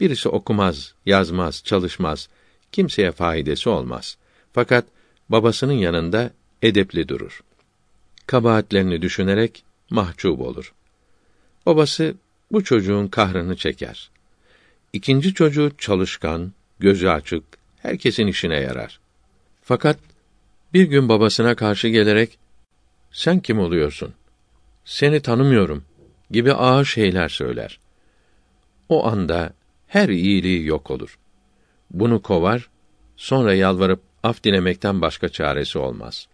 birisi 0.00 0.28
okumaz, 0.28 0.94
yazmaz, 1.06 1.62
çalışmaz, 1.64 2.28
kimseye 2.72 3.12
faydası 3.12 3.70
olmaz. 3.70 4.16
Fakat 4.52 4.84
babasının 5.28 5.72
yanında 5.72 6.30
edepli 6.62 7.08
durur. 7.08 7.42
Kabahatlerini 8.26 9.02
düşünerek 9.02 9.64
mahcup 9.90 10.40
olur. 10.40 10.72
Babası 11.66 12.14
bu 12.52 12.64
çocuğun 12.64 13.08
kahrını 13.08 13.56
çeker. 13.56 14.10
İkinci 14.92 15.34
çocuğu 15.34 15.72
çalışkan, 15.78 16.52
gözü 16.78 17.08
açık, 17.08 17.44
herkesin 17.78 18.26
işine 18.26 18.60
yarar. 18.60 19.00
Fakat 19.62 19.98
bir 20.74 20.84
gün 20.84 21.08
babasına 21.08 21.54
karşı 21.54 21.88
gelerek 21.88 22.38
sen 23.12 23.40
kim 23.40 23.58
oluyorsun? 23.58 24.14
Seni 24.84 25.20
tanımıyorum 25.20 25.84
gibi 26.30 26.52
ağır 26.52 26.84
şeyler 26.84 27.28
söyler. 27.28 27.78
O 28.88 29.06
anda 29.06 29.52
her 29.86 30.08
iyiliği 30.08 30.66
yok 30.66 30.90
olur. 30.90 31.18
Bunu 31.90 32.22
kovar, 32.22 32.68
sonra 33.16 33.54
yalvarıp 33.54 34.00
af 34.22 34.44
dilemekten 34.44 35.00
başka 35.00 35.28
çaresi 35.28 35.78
olmaz. 35.78 36.28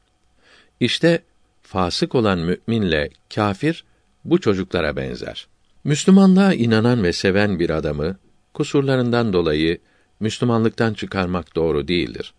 İşte 0.80 1.22
fasık 1.62 2.14
olan 2.14 2.38
müminle 2.38 3.10
kafir 3.34 3.84
bu 4.24 4.40
çocuklara 4.40 4.96
benzer. 4.96 5.46
Müslümanlığa 5.84 6.54
inanan 6.54 7.02
ve 7.02 7.12
seven 7.12 7.58
bir 7.58 7.70
adamı 7.70 8.16
kusurlarından 8.54 9.32
dolayı 9.32 9.78
Müslümanlıktan 10.20 10.94
çıkarmak 10.94 11.56
doğru 11.56 11.88
değildir. 11.88 12.34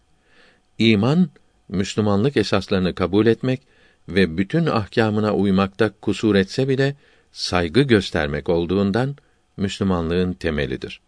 İman 0.77 1.29
Müslümanlık 1.69 2.37
esaslarını 2.37 2.95
kabul 2.95 3.25
etmek 3.25 3.61
ve 4.09 4.37
bütün 4.37 4.65
ahkamına 4.65 5.33
uymakta 5.33 5.91
kusur 6.01 6.35
etse 6.35 6.67
bile 6.67 6.95
saygı 7.31 7.81
göstermek 7.81 8.49
olduğundan 8.49 9.15
Müslümanlığın 9.57 10.33
temelidir. 10.33 11.01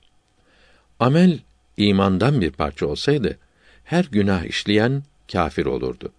Amel 1.00 1.40
imandan 1.78 2.42
bir 2.42 2.52
parça 2.52 2.86
olsaydı 2.86 3.38
her 3.84 4.08
günah 4.12 4.44
işleyen 4.44 5.04
kafir 5.32 5.66
olurdu. 5.66 6.12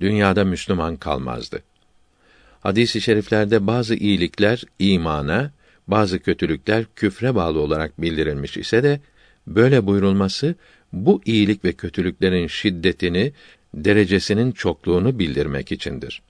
Dünyada 0.00 0.44
Müslüman 0.44 0.96
kalmazdı. 0.96 1.62
Hadis-i 2.60 3.00
şeriflerde 3.00 3.66
bazı 3.66 3.94
iyilikler 3.94 4.62
imana, 4.78 5.50
bazı 5.88 6.18
kötülükler 6.18 6.84
küfre 6.96 7.34
bağlı 7.34 7.60
olarak 7.60 8.02
bildirilmiş 8.02 8.56
ise 8.56 8.82
de 8.82 9.00
böyle 9.46 9.86
buyurulması 9.86 10.54
bu 10.92 11.20
iyilik 11.24 11.64
ve 11.64 11.72
kötülüklerin 11.72 12.46
şiddetini, 12.46 13.32
derecesinin 13.74 14.52
çokluğunu 14.52 15.18
bildirmek 15.18 15.72
içindir. 15.72 16.22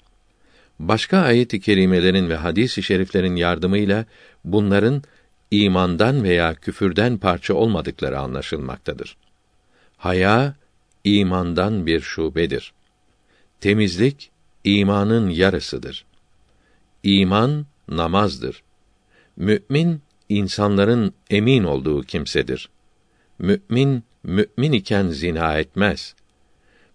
Başka 0.78 1.18
ayet-i 1.18 1.60
kerimelerin 1.60 2.28
ve 2.28 2.36
hadis-i 2.36 2.82
şeriflerin 2.82 3.36
yardımıyla 3.36 4.04
bunların 4.44 5.02
imandan 5.50 6.24
veya 6.24 6.54
küfürden 6.54 7.18
parça 7.18 7.54
olmadıkları 7.54 8.18
anlaşılmaktadır. 8.18 9.16
Haya 9.96 10.54
imandan 11.04 11.86
bir 11.86 12.00
şubedir. 12.00 12.72
Temizlik 13.60 14.30
imanın 14.64 15.28
yarısıdır. 15.28 16.04
İman 17.06 17.66
namazdır. 17.88 18.62
Mü'min 19.36 20.02
insanların 20.28 21.14
emin 21.30 21.64
olduğu 21.64 22.02
kimsedir. 22.02 22.68
Mü'min 23.38 24.02
mü'min 24.22 24.72
iken 24.72 25.08
zina 25.08 25.58
etmez. 25.58 26.14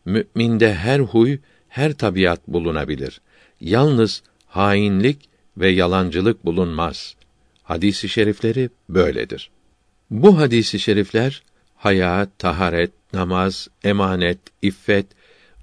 Mü'minde 0.06 0.74
her 0.74 1.00
huy, 1.00 1.38
her 1.70 1.94
tabiat 1.94 2.48
bulunabilir. 2.48 3.22
Yalnız 3.62 4.24
hainlik 4.48 5.30
ve 5.58 5.70
yalancılık 5.70 6.46
bulunmaz. 6.46 7.16
Hadisi 7.64 8.10
şerifleri 8.10 8.70
böyledir. 8.90 9.52
Bu 10.10 10.38
hadisi 10.38 10.80
şerifler 10.80 11.44
hayat, 11.76 12.40
taharet, 12.40 12.92
namaz, 13.14 13.68
emanet, 13.84 14.40
iffet, 14.62 15.06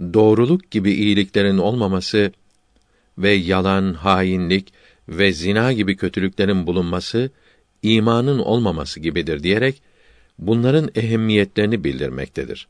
doğruluk 0.01 0.71
gibi 0.71 0.93
iyiliklerin 0.93 1.59
olmaması 1.59 2.33
ve 3.19 3.31
yalan, 3.31 3.95
hainlik 3.95 4.73
ve 5.09 5.33
zina 5.33 5.73
gibi 5.73 5.97
kötülüklerin 5.97 6.67
bulunması 6.67 7.31
imanın 7.83 8.39
olmaması 8.39 9.01
gibidir 9.01 9.43
diyerek 9.43 9.83
bunların 10.39 10.91
ehemmiyetlerini 10.95 11.85
bildirmektedir. 11.85 12.69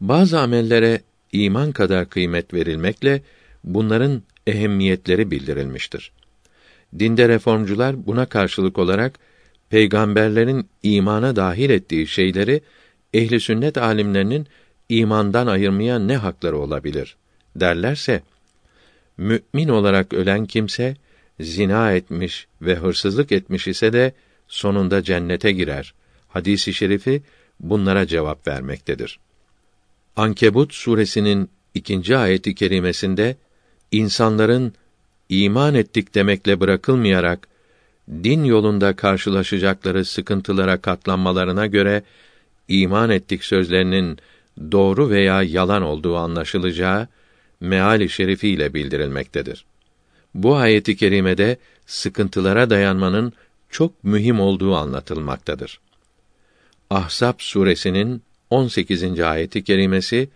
Bazı 0.00 0.40
amellere 0.40 1.00
iman 1.32 1.72
kadar 1.72 2.08
kıymet 2.08 2.54
verilmekle 2.54 3.22
bunların 3.64 4.22
ehemmiyetleri 4.46 5.30
bildirilmiştir. 5.30 6.12
Dinde 6.98 7.28
reformcular 7.28 8.06
buna 8.06 8.26
karşılık 8.26 8.78
olarak 8.78 9.18
peygamberlerin 9.70 10.68
imana 10.82 11.36
dahil 11.36 11.70
ettiği 11.70 12.06
şeyleri 12.06 12.60
ehli 13.14 13.40
sünnet 13.40 13.78
alimlerinin 13.78 14.46
imandan 14.88 15.46
ayırmaya 15.46 15.98
ne 15.98 16.16
hakları 16.16 16.58
olabilir 16.58 17.16
derlerse 17.56 18.22
mümin 19.16 19.68
olarak 19.68 20.12
ölen 20.12 20.46
kimse 20.46 20.96
zina 21.40 21.92
etmiş 21.92 22.46
ve 22.62 22.74
hırsızlık 22.74 23.32
etmiş 23.32 23.68
ise 23.68 23.92
de 23.92 24.12
sonunda 24.48 25.02
cennete 25.02 25.52
girer. 25.52 25.94
Hadisi 26.28 26.74
şerifi 26.74 27.22
bunlara 27.60 28.06
cevap 28.06 28.46
vermektedir. 28.46 29.18
Ankebut 30.16 30.74
suresinin 30.74 31.50
ikinci 31.74 32.16
ayeti 32.16 32.54
kerimesinde 32.54 33.36
insanların 33.92 34.72
iman 35.28 35.74
ettik 35.74 36.14
demekle 36.14 36.60
bırakılmayarak 36.60 37.48
din 38.08 38.44
yolunda 38.44 38.96
karşılaşacakları 38.96 40.04
sıkıntılara 40.04 40.80
katlanmalarına 40.80 41.66
göre 41.66 42.02
iman 42.68 43.10
ettik 43.10 43.44
sözlerinin 43.44 44.18
doğru 44.72 45.10
veya 45.10 45.42
yalan 45.42 45.82
olduğu 45.82 46.16
anlaşılacağı 46.16 47.08
meali 47.64 48.08
şerifiyle 48.08 48.74
bildirilmektedir. 48.74 49.64
Bu 50.34 50.56
ayeti 50.56 50.96
kerimede 50.96 51.56
sıkıntılara 51.86 52.70
dayanmanın 52.70 53.32
çok 53.70 54.04
mühim 54.04 54.40
olduğu 54.40 54.74
anlatılmaktadır. 54.74 55.80
Ahzab 56.90 57.34
suresinin 57.38 58.22
18. 58.50 59.20
ayeti 59.20 59.64
kerimesi 59.64 60.28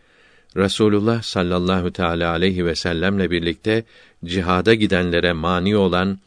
Rasulullah 0.57 1.23
sallallahu 1.23 1.93
teala 1.93 2.31
aleyhi 2.31 2.67
ve 2.67 2.75
sellemle 2.75 3.31
birlikte 3.31 3.85
cihada 4.25 4.75
gidenlere 4.75 5.33
mani 5.33 5.77
olan 5.77 6.19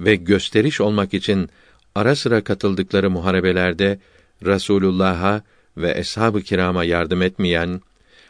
ve 0.00 0.14
gösteriş 0.14 0.80
olmak 0.80 1.14
için 1.14 1.48
ara 1.94 2.16
sıra 2.16 2.44
katıldıkları 2.44 3.10
muharebelerde 3.10 3.98
Rasulullah'a 4.46 5.42
ve 5.76 5.92
eshab-ı 5.98 6.42
kirama 6.42 6.84
yardım 6.84 7.22
etmeyen, 7.22 7.80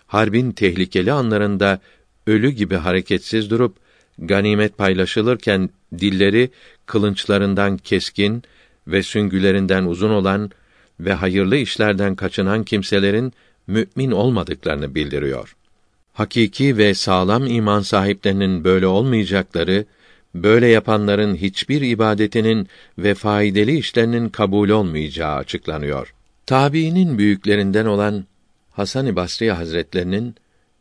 harbin 0.06 0.52
tehlikeli 0.52 1.12
anlarında 1.12 1.80
ölü 2.28 2.50
gibi 2.50 2.76
hareketsiz 2.76 3.50
durup 3.50 3.76
ganimet 4.18 4.78
paylaşılırken 4.78 5.70
dilleri 5.98 6.50
kılınçlarından 6.86 7.76
keskin 7.76 8.42
ve 8.86 9.02
süngülerinden 9.02 9.84
uzun 9.84 10.10
olan 10.10 10.50
ve 11.00 11.12
hayırlı 11.12 11.56
işlerden 11.56 12.14
kaçınan 12.14 12.64
kimselerin 12.64 13.32
mümin 13.66 14.10
olmadıklarını 14.10 14.94
bildiriyor. 14.94 15.56
Hakiki 16.12 16.76
ve 16.76 16.94
sağlam 16.94 17.46
iman 17.46 17.80
sahiplerinin 17.80 18.64
böyle 18.64 18.86
olmayacakları, 18.86 19.84
böyle 20.34 20.66
yapanların 20.66 21.34
hiçbir 21.34 21.80
ibadetinin 21.80 22.68
ve 22.98 23.14
faydalı 23.14 23.70
işlerinin 23.70 24.28
kabul 24.28 24.68
olmayacağı 24.68 25.34
açıklanıyor. 25.34 26.14
Tabiinin 26.46 27.18
büyüklerinden 27.18 27.86
olan 27.86 28.24
Hasan-ı 28.70 29.16
Basri 29.16 29.50
Hazretlerinin 29.50 30.34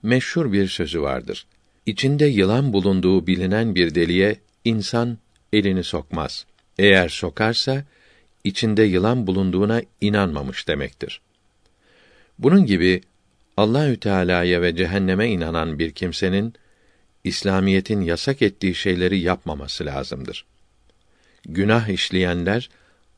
meşhur 0.08 0.52
bir 0.52 0.68
sözü 0.68 1.02
vardır. 1.02 1.46
İçinde 1.86 2.26
yılan 2.26 2.74
bulunduğu 2.74 3.28
bilinen 3.28 3.76
bir 3.76 3.96
deliğe 3.96 4.40
insan 4.66 5.18
elini 5.54 5.84
sokmaz. 5.84 6.46
Eğer 6.80 7.10
sokarsa 7.10 7.86
içinde 8.44 8.84
yılan 8.84 9.28
bulunduğuna 9.28 9.82
inanmamış 10.02 10.68
demektir. 10.68 11.22
Bunun 12.40 12.66
gibi 12.66 13.02
Allahü 13.58 14.00
Teala'ya 14.00 14.62
ve 14.62 14.76
cehenneme 14.76 15.30
inanan 15.30 15.80
bir 15.80 15.92
kimsenin 15.92 16.54
İslamiyetin 17.24 18.02
yasak 18.02 18.42
ettiği 18.42 18.76
şeyleri 18.76 19.20
yapmaması 19.20 19.86
lazımdır. 19.86 20.46
Günah 21.46 21.88
işleyenler 21.88 22.70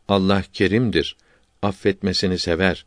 Allah 0.08 0.44
kerimdir, 0.54 1.16
affetmesini 1.62 2.40
sever. 2.40 2.86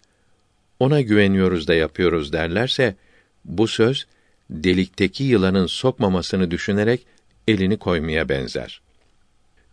Ona 0.81 1.01
güveniyoruz 1.01 1.69
da 1.69 1.75
yapıyoruz 1.75 2.33
derlerse 2.33 2.97
bu 3.45 3.69
söz 3.69 4.07
delikteki 4.51 5.25
yılanın 5.25 5.67
sokmamasını 5.67 6.51
düşünerek 6.51 7.07
elini 7.49 7.77
koymaya 7.77 8.29
benzer. 8.29 8.81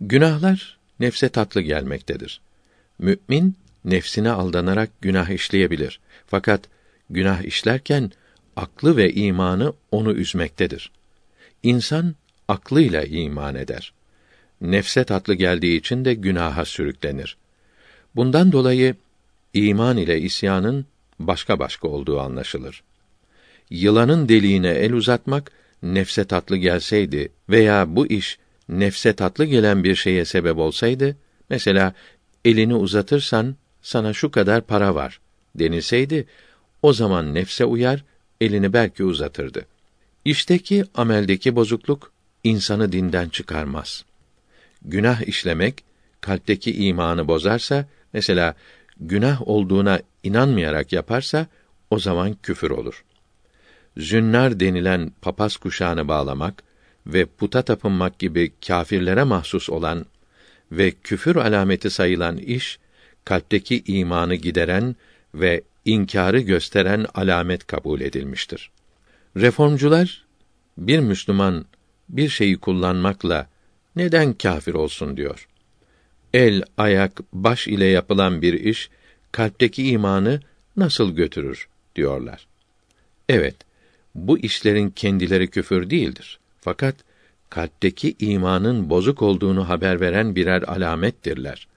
Günahlar 0.02 0.78
nefse 1.00 1.30
tatlı 1.30 1.62
gelmektedir. 1.62 2.42
Mümin 3.00 3.56
nefsine 3.86 4.32
aldanarak 4.32 4.90
günah 5.02 5.30
işleyebilir. 5.30 6.00
Fakat 6.28 6.62
günah 7.10 7.42
işlerken 7.42 8.12
aklı 8.56 8.98
ve 8.98 9.14
imanı 9.14 9.74
onu 9.92 10.14
üzmektedir. 10.14 10.92
İnsan 11.64 12.16
aklıyla 12.48 13.04
iman 13.04 13.56
eder. 13.56 13.94
Nefse 14.62 15.04
tatlı 15.04 15.34
geldiği 15.34 15.80
için 15.80 16.06
de 16.06 16.14
günaha 16.14 16.66
sürüklenir. 16.66 17.38
Bundan 18.16 18.52
dolayı 18.52 18.96
iman 19.54 19.98
ile 19.98 20.20
isyanın 20.22 20.86
başka 21.20 21.60
başka 21.60 21.88
olduğu 21.88 22.20
anlaşılır. 22.20 22.84
Yılanın 23.70 24.30
deliğine 24.30 24.70
el 24.70 24.94
uzatmak 24.94 25.52
nefse 25.84 26.26
tatlı 26.26 26.58
gelseydi 26.58 27.32
veya 27.50 27.96
bu 27.96 28.08
iş 28.08 28.40
nefse 28.70 29.14
tatlı 29.14 29.46
gelen 29.46 29.84
bir 29.84 29.96
şeye 29.96 30.26
sebep 30.26 30.58
olsaydı, 30.58 31.18
mesela 31.50 31.94
elini 32.46 32.76
uzatırsan 32.76 33.56
sana 33.82 34.14
şu 34.14 34.32
kadar 34.32 34.62
para 34.62 34.96
var 34.96 35.20
denilseydi, 35.56 36.26
o 36.82 36.94
zaman 36.94 37.34
nefse 37.34 37.66
uyar, 37.66 38.04
elini 38.42 38.74
belki 38.74 39.04
uzatırdı. 39.04 39.66
İşteki 40.26 40.86
ameldeki 40.96 41.56
bozukluk 41.56 42.12
insanı 42.44 42.92
dinden 42.92 43.30
çıkarmaz. 43.30 44.06
Günah 44.82 45.22
işlemek 45.22 45.84
kalpteki 46.22 46.86
imanı 46.86 47.28
bozarsa, 47.28 47.86
mesela 48.14 48.56
günah 49.00 49.48
olduğuna 49.48 50.00
inanmayarak 50.24 50.94
yaparsa 50.94 51.48
o 51.90 52.00
zaman 52.00 52.36
küfür 52.44 52.70
olur. 52.72 53.04
Zünnar 53.97 54.60
denilen 54.60 55.12
papaz 55.21 55.58
kuşağını 55.58 56.08
bağlamak 56.08 56.63
ve 57.08 57.25
puta 57.25 57.62
tapınmak 57.62 58.19
gibi 58.19 58.52
kâfirlere 58.67 59.23
mahsus 59.23 59.69
olan 59.69 60.06
ve 60.71 60.91
küfür 60.91 61.36
alameti 61.36 61.89
sayılan 61.89 62.38
iş 62.38 62.80
kalpteki 63.25 63.84
imanı 63.86 64.36
gideren 64.36 64.95
ve 65.36 65.62
inkarı 65.86 66.39
gösteren 66.39 67.06
alamet 67.13 67.67
kabul 67.67 68.02
edilmiştir. 68.02 68.71
Reformcular 69.38 70.25
bir 70.78 70.99
Müslüman 70.99 71.65
bir 72.10 72.30
şeyi 72.30 72.58
kullanmakla 72.58 73.47
neden 73.95 74.34
kâfir 74.34 74.73
olsun 74.73 75.17
diyor. 75.17 75.47
El, 76.34 76.63
ayak, 76.78 77.21
baş 77.34 77.67
ile 77.67 77.86
yapılan 77.86 78.41
bir 78.41 78.54
iş 78.54 78.89
kalpteki 79.32 79.89
imanı 79.89 80.39
nasıl 80.78 81.15
götürür 81.15 81.67
diyorlar. 81.95 82.47
Evet, 83.30 83.56
bu 84.28 84.40
işlerin 84.40 84.90
kendileri 84.90 85.48
küfür 85.48 85.90
değildir. 85.90 86.40
Fakat 86.62 86.96
kalpteki 87.50 88.16
imanın 88.20 88.90
bozuk 88.90 89.22
olduğunu 89.22 89.70
haber 89.70 90.02
veren 90.02 90.36
birer 90.36 90.62
alamettirler. 90.62 91.68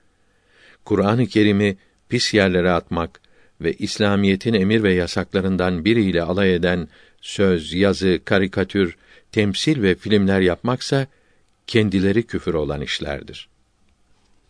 Kur'an-ı 0.85 1.27
Kerim'i 1.27 1.77
pis 2.09 2.35
yerlere 2.35 2.71
atmak 2.71 3.21
ve 3.61 3.73
İslamiyetin 3.73 4.55
emir 4.55 4.83
ve 4.83 4.95
yasaklarından 4.95 5.85
biriyle 5.85 6.23
alay 6.23 6.55
eden 6.55 6.89
söz, 7.21 7.73
yazı, 7.73 8.21
karikatür, 8.25 8.97
temsil 9.33 9.83
ve 9.83 9.95
filmler 9.95 10.41
yapmaksa 10.41 11.07
kendileri 11.67 12.23
küfür 12.23 12.55
olan 12.55 12.81
işlerdir. 12.81 13.49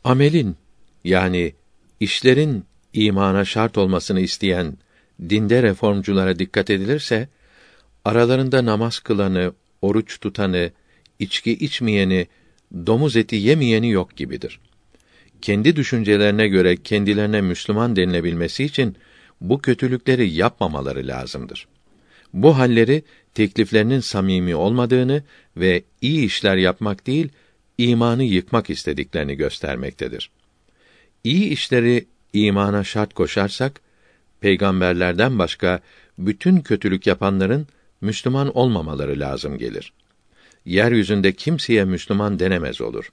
Amelin 0.05 0.57
yani 1.05 1.55
işlerin 2.01 2.65
imana 2.93 3.45
şart 3.45 3.79
olmasını 3.79 4.21
isteyen 4.21 4.77
dinde 5.29 5.63
reformculara 5.63 6.39
dikkat 6.39 6.71
edilirse 6.71 7.29
aralarında 8.05 8.65
namaz 8.65 8.99
kılanı, 8.99 9.53
oruç 9.83 10.21
tutanı, 10.21 10.71
içki 11.19 11.53
içmeyeni, 11.53 12.27
domuz 12.87 13.17
eti 13.17 13.37
yemeyeni 13.37 13.91
yok 13.91 14.17
gibidir. 14.17 14.61
Kendi 15.43 15.77
düşüncelerine 15.77 16.49
göre 16.49 16.77
kendilerine 16.77 17.41
Müslüman 17.41 17.97
denilebilmesi 17.97 18.65
için 18.65 18.97
bu 19.41 19.59
kötülükleri 19.59 20.31
yapmamaları 20.31 21.07
lazımdır. 21.07 21.69
Bu 22.33 22.59
halleri 22.59 23.03
tekliflerinin 23.35 24.01
samimi 24.01 24.55
olmadığını 24.55 25.23
ve 25.57 25.83
iyi 26.01 26.27
işler 26.27 26.57
yapmak 26.57 27.07
değil, 27.07 27.29
imanı 27.79 28.25
yıkmak 28.25 28.71
istediklerini 28.71 29.35
göstermektedir. 29.35 30.31
İyi 31.25 31.49
işleri 31.49 32.07
imana 32.33 32.85
şart 32.85 33.15
koşarsak, 33.15 33.81
peygamberlerden 34.41 35.39
başka 35.39 35.81
bütün 36.19 36.61
kötülük 36.61 37.07
yapanların 37.07 37.67
Müslüman 38.03 38.57
olmamaları 38.57 39.21
lazım 39.21 39.59
gelir. 39.59 39.93
Yeryüzünde 40.65 41.33
kimseye 41.33 41.85
Müslüman 41.85 42.39
denemez 42.39 42.81
olur. 42.81 43.13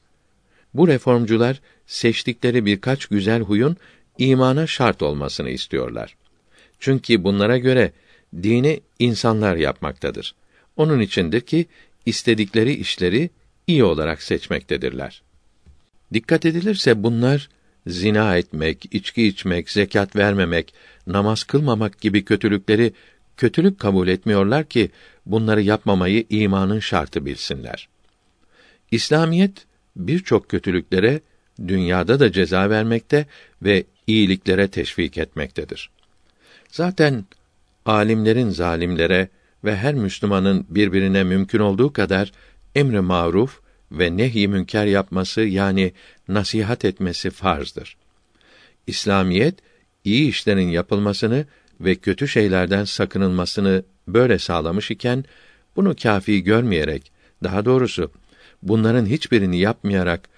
Bu 0.73 0.87
reformcular 0.87 1.61
seçtikleri 1.85 2.65
birkaç 2.65 3.05
güzel 3.05 3.41
huyun 3.41 3.77
imana 4.17 4.67
şart 4.67 5.01
olmasını 5.01 5.49
istiyorlar. 5.49 6.15
Çünkü 6.79 7.23
bunlara 7.23 7.57
göre 7.57 7.91
dini 8.43 8.81
insanlar 8.99 9.55
yapmaktadır. 9.55 10.35
Onun 10.77 10.99
içindir 10.99 11.41
ki 11.41 11.65
istedikleri 12.05 12.73
işleri 12.73 13.29
iyi 13.67 13.83
olarak 13.83 14.21
seçmektedirler. 14.21 15.21
Dikkat 16.13 16.45
edilirse 16.45 17.03
bunlar 17.03 17.49
zina 17.87 18.37
etmek, 18.37 18.85
içki 18.91 19.27
içmek, 19.27 19.69
zekat 19.69 20.15
vermemek, 20.15 20.73
namaz 21.07 21.43
kılmamak 21.43 22.01
gibi 22.01 22.25
kötülükleri 22.25 22.93
kötülük 23.39 23.79
kabul 23.79 24.07
etmiyorlar 24.07 24.65
ki 24.65 24.91
bunları 25.25 25.61
yapmamayı 25.61 26.25
imanın 26.29 26.79
şartı 26.79 27.25
bilsinler. 27.25 27.89
İslamiyet 28.91 29.65
birçok 29.95 30.49
kötülüklere 30.49 31.21
dünyada 31.67 32.19
da 32.19 32.31
ceza 32.31 32.69
vermekte 32.69 33.25
ve 33.61 33.83
iyiliklere 34.07 34.67
teşvik 34.67 35.17
etmektedir. 35.17 35.89
Zaten 36.71 37.25
alimlerin 37.85 38.49
zalimlere 38.49 39.29
ve 39.63 39.75
her 39.75 39.93
Müslümanın 39.93 40.65
birbirine 40.69 41.23
mümkün 41.23 41.59
olduğu 41.59 41.93
kadar 41.93 42.31
emri 42.75 43.01
maruf 43.01 43.59
ve 43.91 44.17
nehy 44.17 44.47
münker 44.47 44.85
yapması 44.85 45.41
yani 45.41 45.93
nasihat 46.27 46.85
etmesi 46.85 47.29
farzdır. 47.29 47.97
İslamiyet 48.87 49.55
iyi 50.03 50.29
işlerin 50.29 50.69
yapılmasını 50.69 51.45
ve 51.81 51.95
kötü 51.95 52.27
şeylerden 52.27 52.83
sakınılmasını 52.83 53.83
böyle 54.07 54.39
sağlamış 54.39 54.91
iken 54.91 55.25
bunu 55.75 55.95
kafi 56.03 56.43
görmeyerek 56.43 57.11
daha 57.43 57.65
doğrusu 57.65 58.11
bunların 58.63 59.05
hiçbirini 59.05 59.59
yapmayarak 59.59 60.29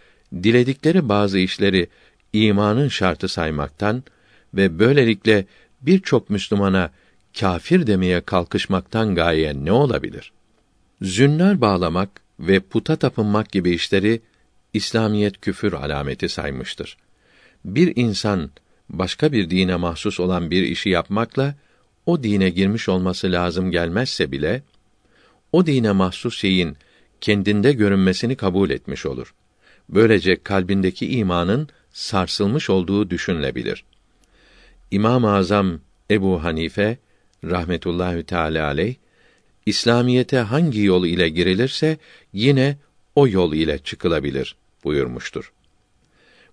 diledikleri 0.44 1.10
bazı 1.10 1.40
işleri 1.40 1.88
imanın 2.34 2.88
şartı 2.88 3.28
saymaktan 3.28 4.04
ve 4.54 4.80
böylelikle 4.80 5.46
birçok 5.82 6.30
Müslümana 6.30 6.92
kafir 7.40 7.88
demeye 7.88 8.22
kalkışmaktan 8.22 9.16
gaye 9.16 9.66
ne 9.66 9.72
olabilir? 9.72 10.32
Zünnar 11.02 11.62
bağlamak 11.62 12.10
ve 12.40 12.60
puta 12.60 12.96
tapınmak 12.96 13.52
gibi 13.52 13.72
işleri 13.72 14.22
İslamiyet 14.74 15.42
küfür 15.42 15.74
alameti 15.74 16.30
saymıştır. 16.30 16.98
Bir 17.66 17.94
insan 17.96 18.52
başka 18.92 19.32
bir 19.32 19.50
dine 19.50 19.76
mahsus 19.76 20.20
olan 20.20 20.52
bir 20.52 20.64
işi 20.64 20.90
yapmakla 20.90 21.56
o 22.06 22.24
dine 22.24 22.50
girmiş 22.50 22.90
olması 22.90 23.32
lazım 23.32 23.72
gelmezse 23.72 24.32
bile 24.32 24.64
o 25.52 25.66
dine 25.66 25.92
mahsus 25.92 26.38
şeyin 26.38 26.78
kendinde 27.22 27.74
görünmesini 27.74 28.36
kabul 28.36 28.70
etmiş 28.70 29.06
olur. 29.06 29.34
Böylece 29.90 30.44
kalbindeki 30.44 31.12
imanın 31.12 31.68
sarsılmış 31.94 32.70
olduğu 32.70 33.10
düşünülebilir. 33.10 33.84
İmam-ı 34.92 35.32
Azam 35.32 35.80
Ebu 36.12 36.44
Hanife 36.44 36.98
rahmetullahi 37.44 38.24
teala 38.24 38.66
aleyh 38.66 38.96
İslamiyete 39.66 40.38
hangi 40.38 40.82
yol 40.82 41.06
ile 41.06 41.30
girilirse 41.30 41.98
yine 42.34 42.78
o 43.16 43.28
yol 43.28 43.54
ile 43.54 43.78
çıkılabilir 43.78 44.56
buyurmuştur. 44.84 45.52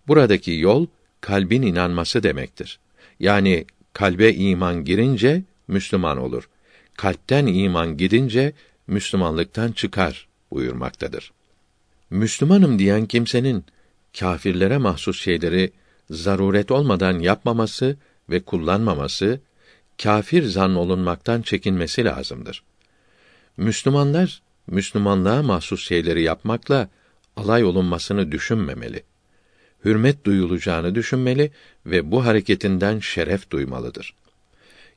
Buradaki 0.09 0.53
yol 0.53 0.87
kalbin 1.21 1.63
inanması 1.63 2.23
demektir. 2.23 2.79
Yani 3.21 3.67
kalbe 3.93 4.35
iman 4.35 4.85
girince 4.85 5.43
Müslüman 5.69 6.19
olur. 6.19 6.49
Kalpten 6.97 7.47
iman 7.47 7.97
gidince 7.97 8.53
Müslümanlıktan 8.87 9.73
çıkar 9.73 10.29
buyurmaktadır. 10.51 11.33
Müslümanım 12.11 12.79
diyen 12.79 13.07
kimsenin 13.07 13.65
kâfirlere 14.19 14.79
mahsus 14.79 15.21
şeyleri 15.21 15.73
zaruret 16.11 16.71
olmadan 16.71 17.19
yapmaması 17.19 17.97
ve 18.31 18.41
kullanmaması, 18.41 19.41
kâfir 20.03 20.43
zan 20.43 20.75
olunmaktan 20.75 21.43
çekinmesi 21.43 22.05
lazımdır. 22.05 22.63
Müslümanlar 23.57 24.43
Müslümanlığa 24.67 25.43
mahsus 25.43 25.85
şeyleri 25.89 26.23
yapmakla 26.23 26.89
alay 27.37 27.65
olunmasını 27.65 28.33
düşünmemeli. 28.33 29.03
Hürmet 29.85 30.25
duyulacağını 30.25 30.95
düşünmeli 30.95 31.51
ve 31.87 32.11
bu 32.11 32.25
hareketinden 32.25 32.99
şeref 32.99 33.51
duymalıdır. 33.51 34.15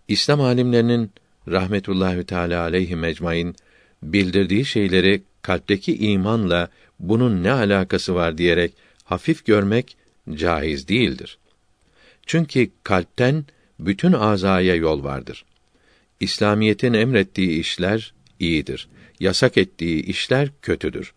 İslam 0.07 0.41
alimlerinin 0.41 1.11
rahmetullahi 1.47 2.23
teala 2.23 2.61
aleyhi 2.61 2.95
mecmain 2.95 3.55
bildirdiği 4.03 4.65
şeyleri 4.65 5.23
kalpteki 5.41 5.97
imanla 5.97 6.69
bunun 6.99 7.43
ne 7.43 7.51
alakası 7.51 8.15
var 8.15 8.37
diyerek 8.37 8.73
hafif 9.03 9.45
görmek 9.45 9.97
caiz 10.33 10.87
değildir. 10.87 11.37
Çünkü 12.25 12.69
kalpten 12.83 13.45
bütün 13.79 14.13
azaya 14.13 14.75
yol 14.75 15.03
vardır. 15.03 15.45
İslamiyetin 16.19 16.93
emrettiği 16.93 17.59
işler 17.59 18.13
iyidir. 18.39 18.87
Yasak 19.19 19.57
ettiği 19.57 20.03
işler 20.05 20.49
kötüdür. 20.61 21.13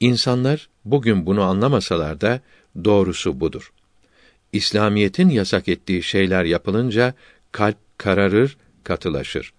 İnsanlar 0.00 0.68
bugün 0.84 1.26
bunu 1.26 1.42
anlamasalar 1.42 2.20
da 2.20 2.40
doğrusu 2.84 3.40
budur. 3.40 3.72
İslamiyetin 4.52 5.28
yasak 5.28 5.68
ettiği 5.68 6.02
şeyler 6.02 6.44
yapılınca 6.44 7.14
kalp 7.52 7.76
kararır, 7.98 8.56
katılaşır. 8.84 9.52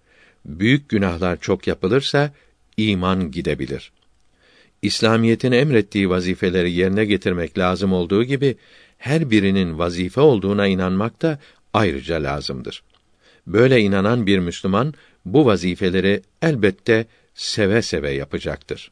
Büyük 0.45 0.89
günahlar 0.89 1.39
çok 1.39 1.67
yapılırsa 1.67 2.34
iman 2.78 3.32
gidebilir. 3.32 3.91
İslamiyetin 4.82 5.51
emrettiği 5.51 6.10
vazifeleri 6.10 6.71
yerine 6.71 7.06
getirmek 7.06 7.58
lazım 7.58 7.93
olduğu 7.93 8.23
gibi 8.23 8.58
her 8.97 9.32
birinin 9.32 9.80
vazife 9.80 10.21
olduğuna 10.21 10.67
inanmak 10.67 11.21
da 11.21 11.39
ayrıca 11.73 12.23
lazımdır. 12.23 12.84
Böyle 13.47 13.82
inanan 13.82 14.25
bir 14.25 14.39
Müslüman 14.39 14.93
bu 15.25 15.45
vazifeleri 15.45 16.21
elbette 16.41 17.06
seve 17.34 17.82
seve 17.82 18.12
yapacaktır. 18.12 18.91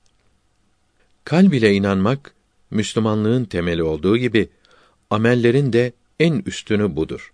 Kalb 1.24 1.54
ile 1.54 1.74
inanmak 1.74 2.34
Müslümanlığın 2.74 3.46
temeli 3.46 3.84
olduğu 3.84 4.18
gibi 4.18 4.50
amellerin 5.10 5.74
de 5.74 5.94
en 6.20 6.44
üstünü 6.46 6.96
budur. 6.96 7.34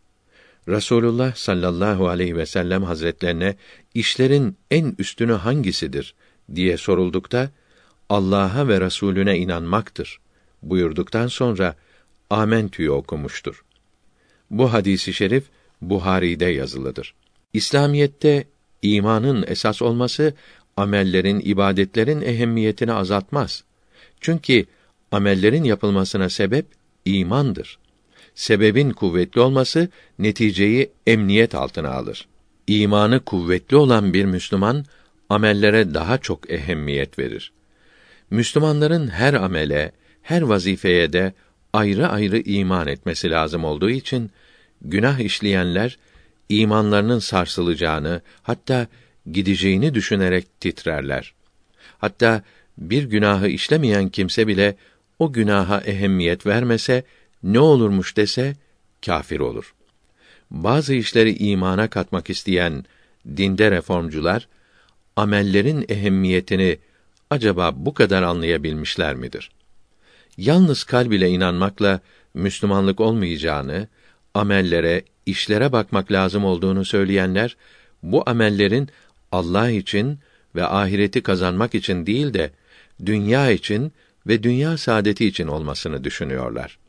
Rasulullah 0.67 1.35
sallallahu 1.35 2.07
aleyhi 2.07 2.37
ve 2.37 2.45
sellem 2.45 2.83
hazretlerine 2.83 3.55
işlerin 3.93 4.57
en 4.71 4.95
üstünü 4.97 5.33
hangisidir 5.33 6.15
diye 6.55 6.77
soruldukta 6.77 7.51
Allah'a 8.09 8.67
ve 8.67 8.81
Resulüne 8.81 9.37
inanmaktır 9.37 10.19
buyurduktan 10.63 11.27
sonra 11.27 11.75
Amentü'yü 12.29 12.91
okumuştur. 12.91 13.63
Bu 14.51 14.73
hadisi 14.73 15.13
şerif 15.13 15.43
Buhari'de 15.81 16.45
yazılıdır. 16.45 17.13
İslamiyette 17.53 18.43
imanın 18.81 19.45
esas 19.47 19.81
olması 19.81 20.33
amellerin, 20.77 21.41
ibadetlerin 21.45 22.21
ehemmiyetini 22.21 22.93
azaltmaz. 22.93 23.63
Çünkü 24.21 24.65
amellerin 25.11 25.63
yapılmasına 25.63 26.29
sebep 26.29 26.65
imandır. 27.05 27.79
Sebebin 28.35 28.91
kuvvetli 28.91 29.41
olması 29.41 29.89
neticeyi 30.19 30.91
emniyet 31.07 31.55
altına 31.55 31.89
alır. 31.89 32.27
İmanı 32.67 33.19
kuvvetli 33.19 33.77
olan 33.77 34.13
bir 34.13 34.25
Müslüman 34.25 34.85
amellere 35.29 35.93
daha 35.93 36.17
çok 36.17 36.51
ehemmiyet 36.51 37.19
verir. 37.19 37.51
Müslümanların 38.29 39.07
her 39.07 39.33
amele, 39.33 39.91
her 40.21 40.41
vazifeye 40.41 41.13
de 41.13 41.33
ayrı 41.73 42.07
ayrı 42.07 42.39
iman 42.39 42.87
etmesi 42.87 43.29
lazım 43.29 43.63
olduğu 43.63 43.89
için 43.89 44.31
günah 44.81 45.19
işleyenler 45.19 45.97
imanlarının 46.49 47.19
sarsılacağını, 47.19 48.21
hatta 48.43 48.87
gideceğini 49.31 49.93
düşünerek 49.93 50.59
titrerler. 50.59 51.33
Hatta 51.97 52.43
bir 52.77 53.03
günahı 53.03 53.47
işlemeyen 53.47 54.09
kimse 54.09 54.47
bile 54.47 54.75
o 55.19 55.33
günaha 55.33 55.81
ehemmiyet 55.81 56.45
vermese, 56.45 57.03
ne 57.43 57.59
olurmuş 57.59 58.17
dese 58.17 58.55
kafir 59.05 59.39
olur. 59.39 59.73
Bazı 60.51 60.93
işleri 60.93 61.35
imana 61.37 61.89
katmak 61.89 62.29
isteyen 62.29 62.85
dinde 63.37 63.71
reformcular 63.71 64.47
amellerin 65.15 65.85
ehemmiyetini 65.89 66.77
acaba 67.29 67.71
bu 67.75 67.93
kadar 67.93 68.23
anlayabilmişler 68.23 69.15
midir? 69.15 69.51
Yalnız 70.37 70.83
kalb 70.83 71.11
ile 71.11 71.29
inanmakla 71.29 71.99
Müslümanlık 72.33 72.99
olmayacağını, 72.99 73.87
amellere, 74.33 75.03
işlere 75.25 75.71
bakmak 75.71 76.11
lazım 76.11 76.45
olduğunu 76.45 76.85
söyleyenler 76.85 77.57
bu 78.03 78.29
amellerin 78.29 78.89
Allah 79.31 79.69
için 79.69 80.19
ve 80.55 80.65
ahireti 80.65 81.23
kazanmak 81.23 81.75
için 81.75 82.05
değil 82.05 82.33
de 82.33 82.51
dünya 83.05 83.51
için 83.51 83.91
ve 84.27 84.43
dünya 84.43 84.77
saadeti 84.77 85.25
için 85.25 85.47
olmasını 85.47 86.03
düşünüyorlar. 86.03 86.79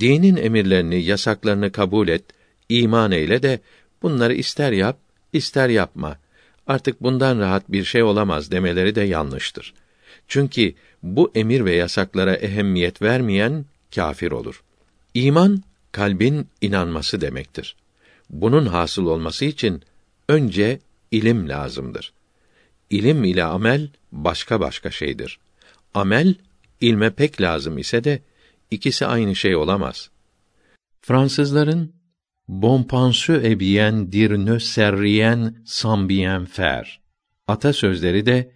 Dinin 0.00 0.36
emirlerini, 0.36 1.02
yasaklarını 1.02 1.72
kabul 1.72 2.08
et, 2.08 2.24
iman 2.68 3.12
eyle 3.12 3.42
de 3.42 3.60
bunları 4.02 4.34
ister 4.34 4.72
yap, 4.72 4.98
ister 5.32 5.68
yapma. 5.68 6.18
Artık 6.66 7.02
bundan 7.02 7.38
rahat 7.38 7.72
bir 7.72 7.84
şey 7.84 8.02
olamaz 8.02 8.50
demeleri 8.50 8.94
de 8.94 9.00
yanlıştır. 9.00 9.74
Çünkü 10.28 10.74
bu 11.02 11.32
emir 11.34 11.64
ve 11.64 11.74
yasaklara 11.74 12.34
ehemmiyet 12.34 13.02
vermeyen 13.02 13.64
kafir 13.94 14.32
olur. 14.32 14.62
İman 15.14 15.62
kalbin 15.92 16.48
inanması 16.60 17.20
demektir. 17.20 17.76
Bunun 18.30 18.66
hasıl 18.66 19.06
olması 19.06 19.44
için 19.44 19.82
önce 20.28 20.80
ilim 21.10 21.48
lazımdır. 21.48 22.12
İlim 22.90 23.24
ile 23.24 23.44
amel 23.44 23.88
başka 24.12 24.60
başka 24.60 24.90
şeydir. 24.90 25.38
Amel 25.94 26.34
ilme 26.80 27.10
pek 27.10 27.40
lazım 27.40 27.78
ise 27.78 28.04
de 28.04 28.22
ikisi 28.70 29.06
aynı 29.06 29.36
şey 29.36 29.56
olamaz. 29.56 30.10
Fransızların 31.00 31.92
bon 32.48 32.82
pensu 32.82 33.32
et 33.32 33.60
bien 33.60 34.12
dire 34.12 34.44
ne 34.44 34.60
serrien 34.60 35.54
sans 35.64 36.08
bien 36.08 36.44
faire 36.44 37.00
atasözleri 37.48 38.26
de 38.26 38.52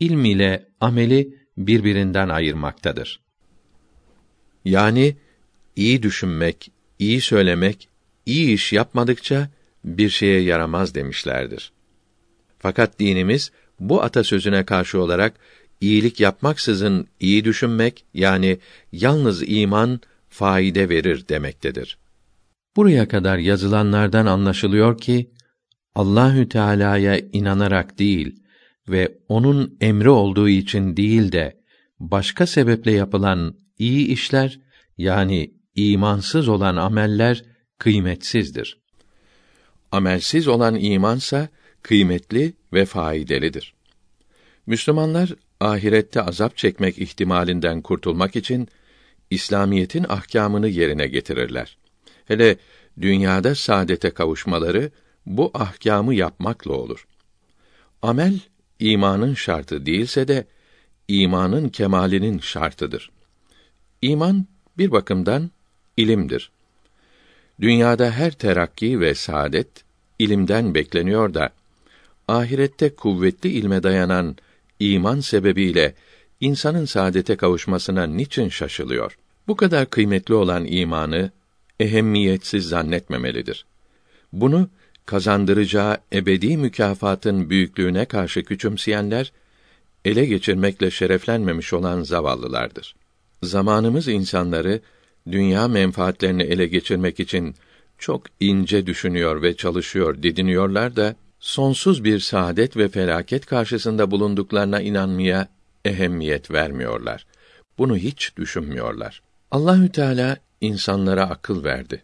ilm 0.00 0.24
ile 0.24 0.68
ameli 0.80 1.38
birbirinden 1.56 2.28
ayırmaktadır. 2.28 3.20
Yani 4.64 5.16
iyi 5.76 6.02
düşünmek, 6.02 6.70
iyi 6.98 7.20
söylemek, 7.20 7.88
iyi 8.26 8.54
iş 8.54 8.72
yapmadıkça 8.72 9.48
bir 9.84 10.10
şeye 10.10 10.40
yaramaz 10.40 10.94
demişlerdir. 10.94 11.72
Fakat 12.58 12.98
dinimiz 12.98 13.52
bu 13.80 14.02
atasözüne 14.02 14.64
karşı 14.64 15.02
olarak 15.02 15.34
iyilik 15.80 16.20
yapmaksızın 16.20 17.06
iyi 17.20 17.44
düşünmek 17.44 18.04
yani 18.14 18.58
yalnız 18.92 19.42
iman 19.46 20.00
faide 20.28 20.88
verir 20.88 21.28
demektedir. 21.28 21.98
Buraya 22.76 23.08
kadar 23.08 23.38
yazılanlardan 23.38 24.26
anlaşılıyor 24.26 24.98
ki 24.98 25.30
Allahü 25.94 26.48
Teala'ya 26.48 27.18
inanarak 27.18 27.98
değil 27.98 28.42
ve 28.88 29.18
onun 29.28 29.76
emri 29.80 30.10
olduğu 30.10 30.48
için 30.48 30.96
değil 30.96 31.32
de 31.32 31.60
başka 32.00 32.46
sebeple 32.46 32.92
yapılan 32.92 33.54
iyi 33.78 34.06
işler 34.06 34.60
yani 34.98 35.54
imansız 35.74 36.48
olan 36.48 36.76
ameller 36.76 37.44
kıymetsizdir. 37.78 38.78
Amelsiz 39.92 40.48
olan 40.48 40.74
imansa 40.74 41.48
kıymetli 41.82 42.52
ve 42.72 42.84
faydalıdır. 42.84 43.75
Müslümanlar 44.66 45.32
ahirette 45.60 46.22
azap 46.22 46.56
çekmek 46.56 46.98
ihtimalinden 46.98 47.80
kurtulmak 47.80 48.36
için 48.36 48.68
İslamiyetin 49.30 50.06
ahkamını 50.08 50.68
yerine 50.68 51.06
getirirler. 51.06 51.76
Hele 52.24 52.56
dünyada 53.00 53.54
saadete 53.54 54.10
kavuşmaları 54.10 54.90
bu 55.26 55.50
ahkamı 55.54 56.14
yapmakla 56.14 56.72
olur. 56.72 57.06
Amel 58.02 58.40
imanın 58.78 59.34
şartı 59.34 59.86
değilse 59.86 60.28
de 60.28 60.46
imanın 61.08 61.68
kemalinin 61.68 62.38
şartıdır. 62.38 63.10
İman 64.02 64.46
bir 64.78 64.90
bakımdan 64.90 65.50
ilimdir. 65.96 66.50
Dünyada 67.60 68.10
her 68.10 68.30
terakki 68.30 69.00
ve 69.00 69.14
saadet 69.14 69.68
ilimden 70.18 70.74
bekleniyor 70.74 71.34
da 71.34 71.50
ahirette 72.28 72.94
kuvvetli 72.94 73.48
ilme 73.48 73.82
dayanan 73.82 74.36
iman 74.80 75.20
sebebiyle 75.20 75.94
insanın 76.40 76.84
saadete 76.84 77.36
kavuşmasına 77.36 78.06
niçin 78.06 78.48
şaşılıyor? 78.48 79.18
Bu 79.48 79.56
kadar 79.56 79.90
kıymetli 79.90 80.34
olan 80.34 80.64
imanı 80.68 81.30
ehemmiyetsiz 81.80 82.68
zannetmemelidir. 82.68 83.66
Bunu 84.32 84.68
kazandıracağı 85.06 85.96
ebedi 86.12 86.56
mükafatın 86.56 87.50
büyüklüğüne 87.50 88.04
karşı 88.04 88.44
küçümseyenler 88.44 89.32
ele 90.04 90.26
geçirmekle 90.26 90.90
şereflenmemiş 90.90 91.72
olan 91.72 92.02
zavallılardır. 92.02 92.96
Zamanımız 93.42 94.08
insanları 94.08 94.80
dünya 95.30 95.68
menfaatlerini 95.68 96.42
ele 96.42 96.66
geçirmek 96.66 97.20
için 97.20 97.54
çok 97.98 98.22
ince 98.40 98.86
düşünüyor 98.86 99.42
ve 99.42 99.56
çalışıyor 99.56 100.22
didiniyorlar 100.22 100.96
da 100.96 101.16
sonsuz 101.40 102.04
bir 102.04 102.20
saadet 102.20 102.76
ve 102.76 102.88
felaket 102.88 103.46
karşısında 103.46 104.10
bulunduklarına 104.10 104.80
inanmaya 104.80 105.48
ehemmiyet 105.84 106.50
vermiyorlar. 106.50 107.26
Bunu 107.78 107.96
hiç 107.96 108.36
düşünmüyorlar. 108.36 109.22
Allahü 109.50 109.92
Teala 109.92 110.36
insanlara 110.60 111.30
akıl 111.30 111.64
verdi. 111.64 112.02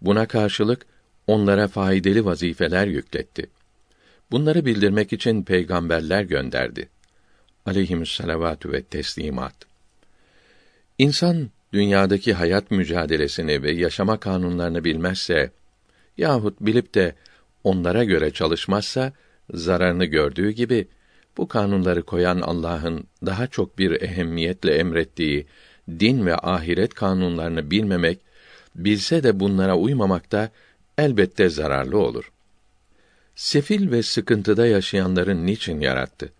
Buna 0.00 0.26
karşılık 0.26 0.86
onlara 1.26 1.68
faydalı 1.68 2.24
vazifeler 2.24 2.86
yükletti. 2.86 3.50
Bunları 4.30 4.66
bildirmek 4.66 5.12
için 5.12 5.42
peygamberler 5.42 6.22
gönderdi. 6.22 6.88
Aleyhisselatü 7.66 8.72
ve 8.72 8.82
teslimat. 8.82 9.54
İnsan 10.98 11.50
dünyadaki 11.72 12.34
hayat 12.34 12.70
mücadelesini 12.70 13.62
ve 13.62 13.72
yaşama 13.72 14.20
kanunlarını 14.20 14.84
bilmezse 14.84 15.50
yahut 16.18 16.60
bilip 16.60 16.94
de 16.94 17.14
onlara 17.64 18.04
göre 18.04 18.30
çalışmazsa 18.30 19.12
zararını 19.54 20.04
gördüğü 20.04 20.50
gibi 20.50 20.88
bu 21.36 21.48
kanunları 21.48 22.02
koyan 22.02 22.40
Allah'ın 22.40 23.04
daha 23.26 23.46
çok 23.46 23.78
bir 23.78 24.02
ehemmiyetle 24.02 24.74
emrettiği 24.74 25.46
din 25.90 26.26
ve 26.26 26.36
ahiret 26.36 26.94
kanunlarını 26.94 27.70
bilmemek, 27.70 28.18
bilse 28.74 29.22
de 29.22 29.40
bunlara 29.40 29.76
uymamak 29.76 30.32
da 30.32 30.50
elbette 30.98 31.48
zararlı 31.48 31.98
olur. 31.98 32.32
Sefil 33.34 33.90
ve 33.90 34.02
sıkıntıda 34.02 34.66
yaşayanların 34.66 35.46
niçin 35.46 35.80
yarattı? 35.80 36.32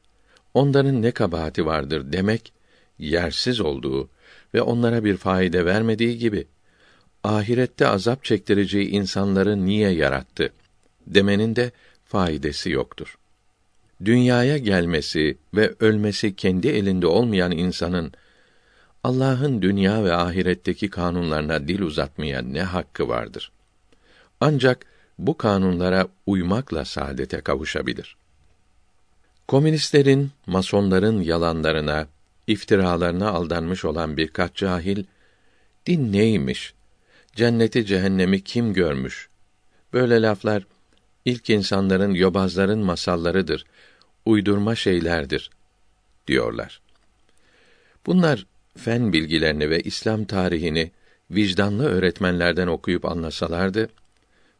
Onların 0.55 1.03
ne 1.03 1.11
kabahati 1.11 1.67
vardır 1.67 2.13
demek 2.13 2.53
yersiz 2.99 3.61
olduğu 3.61 4.09
ve 4.55 4.63
onlara 4.63 5.05
bir 5.05 5.17
faide 5.17 5.65
vermediği 5.65 6.19
gibi 6.19 6.47
ahirette 7.25 7.87
azap 7.87 8.25
çektireceği 8.25 8.89
insanları 8.89 9.67
niye 9.67 9.91
yarattı 9.91 10.53
demenin 11.14 11.57
de 11.57 11.73
faydası 12.05 12.70
yoktur. 12.70 13.18
Dünyaya 14.05 14.59
gelmesi 14.59 15.38
ve 15.55 15.75
ölmesi 15.81 16.37
kendi 16.37 16.68
elinde 16.68 17.07
olmayan 17.07 17.53
insanın 17.53 18.12
Allah'ın 19.05 19.62
dünya 19.62 20.05
ve 20.05 20.14
ahiretteki 20.14 20.90
kanunlarına 20.90 21.68
dil 21.68 21.81
uzatmaya 21.81 22.42
ne 22.42 22.62
hakkı 22.62 23.09
vardır? 23.09 23.53
Ancak 24.40 24.87
bu 25.18 25.37
kanunlara 25.37 26.09
uymakla 26.27 26.85
saadete 26.85 27.40
kavuşabilir. 27.40 28.16
Komünistlerin, 29.49 30.31
masonların 30.46 31.20
yalanlarına, 31.20 32.07
iftiralarına 32.46 33.31
aldanmış 33.31 33.85
olan 33.85 34.16
birkaç 34.16 34.55
cahil, 34.55 35.05
din 35.87 36.12
neymiş, 36.12 36.75
cenneti 37.37 37.87
cehennemi 37.87 38.44
kim 38.44 38.73
görmüş, 38.73 39.29
böyle 39.92 40.23
laflar, 40.23 40.66
ilk 41.25 41.51
insanların, 41.51 42.15
yobazların 42.15 42.79
masallarıdır, 42.79 43.65
uydurma 44.25 44.75
şeylerdir, 44.75 45.51
diyorlar. 46.27 46.81
Bunlar, 48.07 48.47
fen 48.77 49.13
bilgilerini 49.13 49.71
ve 49.71 49.81
İslam 49.81 50.25
tarihini 50.25 50.91
vicdanlı 51.31 51.89
öğretmenlerden 51.89 52.67
okuyup 52.67 53.05
anlasalardı 53.05 53.89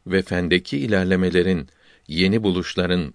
ve 0.07 0.23
fendeki 0.23 0.79
ilerlemelerin, 0.79 1.69
yeni 2.09 2.43
buluşların 2.43 3.15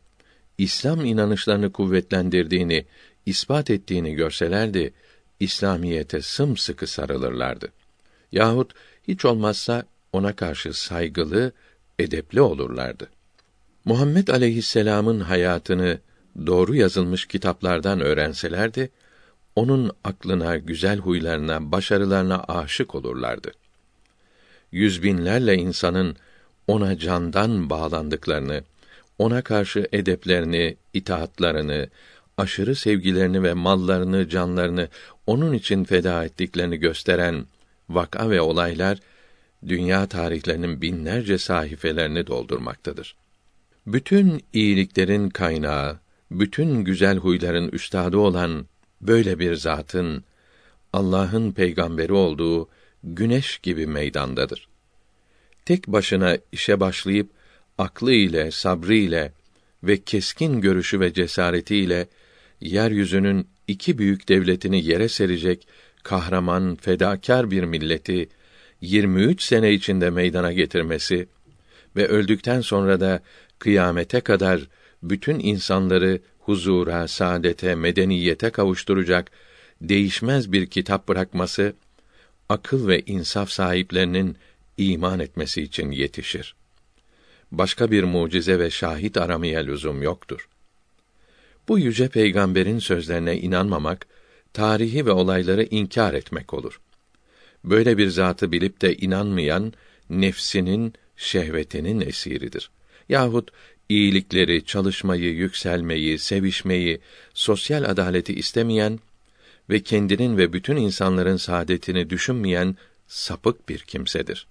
İslam 0.58 1.06
inanışlarını 1.06 1.72
kuvvetlendirdiğini, 1.72 2.86
ispat 3.26 3.70
ettiğini 3.70 4.14
görselerdi, 4.16 4.94
İslamiyete 5.40 6.22
sımsıkı 6.22 6.88
sarılırlardı. 6.88 7.72
Yahut 8.32 8.74
hiç 9.08 9.26
olmazsa 9.26 9.84
ona 10.14 10.36
karşı 10.36 10.74
saygılı, 10.74 11.52
edepli 12.00 12.42
olurlardı. 12.42 13.10
Muhammed 13.86 14.28
aleyhisselam'ın 14.28 15.20
hayatını 15.20 16.00
doğru 16.46 16.76
yazılmış 16.76 17.26
kitaplardan 17.26 18.00
öğrenselerdi, 18.00 18.90
onun 19.56 19.92
aklına, 20.04 20.58
güzel 20.58 20.98
huylarına, 20.98 21.72
başarılarına 21.72 22.44
aşık 22.44 22.96
olurlardı. 22.96 23.52
Yüz 24.72 25.04
binlerle 25.04 25.56
insanın 25.56 26.16
ona 26.68 26.98
candan 26.98 27.70
bağlandıklarını, 27.70 28.64
ona 29.20 29.42
karşı 29.42 29.88
edeplerini, 29.92 30.78
itaatlarını, 30.94 31.88
aşırı 32.38 32.76
sevgilerini 32.76 33.44
ve 33.44 33.54
mallarını, 33.54 34.30
canlarını 34.30 34.88
onun 35.28 35.54
için 35.54 35.84
feda 35.84 36.26
ettiklerini 36.26 36.78
gösteren 36.78 37.46
vaka 37.90 38.30
ve 38.30 38.42
olaylar 38.42 39.00
dünya 39.68 40.08
tarihlerinin 40.08 40.82
binlerce 40.82 41.38
sayfelerini 41.38 42.28
doldurmaktadır. 42.28 43.16
Bütün 43.88 44.44
iyiliklerin 44.54 45.30
kaynağı, 45.30 46.00
bütün 46.32 46.84
güzel 46.84 47.18
huyların 47.18 47.70
üstadı 47.70 48.18
olan 48.18 48.66
böyle 49.02 49.40
bir 49.40 49.56
zatın 49.56 50.24
Allah'ın 50.94 51.52
peygamberi 51.52 52.14
olduğu 52.14 52.70
güneş 53.04 53.58
gibi 53.58 53.88
meydandadır. 53.88 54.68
Tek 55.66 55.88
başına 55.88 56.38
işe 56.52 56.80
başlayıp 56.80 57.30
aklı 57.78 58.14
ile, 58.14 58.52
sabrı 58.52 58.96
ile 58.96 59.32
ve 59.84 59.98
keskin 59.98 60.62
görüşü 60.62 61.00
ve 61.00 61.14
cesaretiyle 61.14 62.08
yeryüzünün 62.62 63.48
iki 63.68 63.98
büyük 63.98 64.30
devletini 64.30 64.86
yere 64.86 65.10
serecek 65.10 65.68
kahraman, 66.04 66.76
fedakar 66.76 67.52
bir 67.52 67.64
milleti 67.64 68.30
23 68.82 69.42
sene 69.42 69.74
içinde 69.74 70.10
meydana 70.10 70.52
getirmesi 70.52 71.28
ve 71.96 72.08
öldükten 72.08 72.62
sonra 72.62 73.00
da 73.00 73.22
kıyamete 73.60 74.22
kadar 74.22 74.68
bütün 75.04 75.40
insanları 75.40 76.22
huzura, 76.40 77.08
saadete, 77.08 77.76
medeniyete 77.76 78.50
kavuşturacak 78.50 79.32
değişmez 79.82 80.52
bir 80.52 80.66
kitap 80.66 81.08
bırakması 81.08 81.74
akıl 82.50 82.88
ve 82.88 83.02
insaf 83.02 83.50
sahiplerinin 83.50 84.38
iman 84.78 85.20
etmesi 85.20 85.62
için 85.62 85.92
yetişir. 85.92 86.56
Başka 87.52 87.92
bir 87.92 88.04
mucize 88.04 88.60
ve 88.60 88.70
şahit 88.70 89.18
aramaya 89.18 89.60
lüzum 89.60 90.04
yoktur. 90.04 90.50
Bu 91.68 91.80
yüce 91.80 92.08
peygamberin 92.08 92.80
sözlerine 92.80 93.38
inanmamak, 93.38 94.08
tarihi 94.54 95.06
ve 95.06 95.12
olayları 95.12 95.64
inkar 95.64 96.14
etmek 96.14 96.54
olur. 96.54 96.82
Böyle 97.64 97.98
bir 97.98 98.08
zatı 98.08 98.52
bilip 98.52 98.82
de 98.82 98.96
inanmayan 98.96 99.74
nefsinin, 100.10 100.94
şehvetinin 101.18 102.02
esiridir. 102.02 102.70
Yahut 103.10 103.52
iyilikleri, 103.90 104.66
çalışmayı, 104.66 105.34
yükselmeyi, 105.34 106.20
sevişmeyi, 106.20 107.00
sosyal 107.34 107.84
adaleti 107.84 108.34
istemeyen 108.34 109.00
ve 109.70 109.80
kendinin 109.80 110.38
ve 110.38 110.54
bütün 110.54 110.76
insanların 110.76 111.38
saadetini 111.38 112.10
düşünmeyen 112.10 112.76
sapık 113.08 113.70
bir 113.70 113.80
kimsedir. 113.80 114.48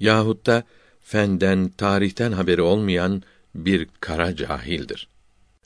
Yahut 0.00 0.46
da 0.46 0.64
fenden, 1.02 1.68
tarihten 1.68 2.32
haberi 2.32 2.62
olmayan 2.62 3.22
bir 3.54 3.88
kara 4.00 4.36
cahildir. 4.36 5.08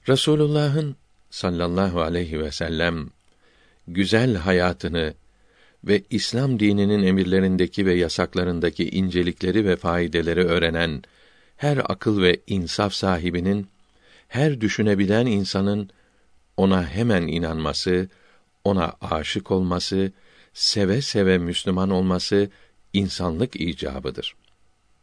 Resulullah'ın 0.09 0.97
sallallahu 1.31 2.01
aleyhi 2.01 2.41
ve 2.41 2.51
sellem 2.51 3.11
güzel 3.89 4.37
hayatını 4.37 5.15
ve 5.85 6.03
İslam 6.11 6.61
dininin 6.61 7.03
emirlerindeki 7.03 7.87
ve 7.87 7.95
yasaklarındaki 7.95 8.91
incelikleri 8.91 9.65
ve 9.65 9.77
faydeleri 9.77 10.45
öğrenen 10.45 11.03
her 11.59 11.79
akıl 11.89 12.23
ve 12.23 12.41
insaf 12.47 12.93
sahibinin 12.93 13.67
her 14.29 14.61
düşünebilen 14.61 15.27
insanın 15.27 15.91
ona 16.57 16.87
hemen 16.87 17.23
inanması, 17.23 18.09
ona 18.65 18.93
aşık 19.01 19.51
olması, 19.51 20.13
seve 20.53 21.03
seve 21.03 21.39
Müslüman 21.39 21.91
olması 21.91 22.51
insanlık 22.93 23.61
icabıdır. 23.61 24.37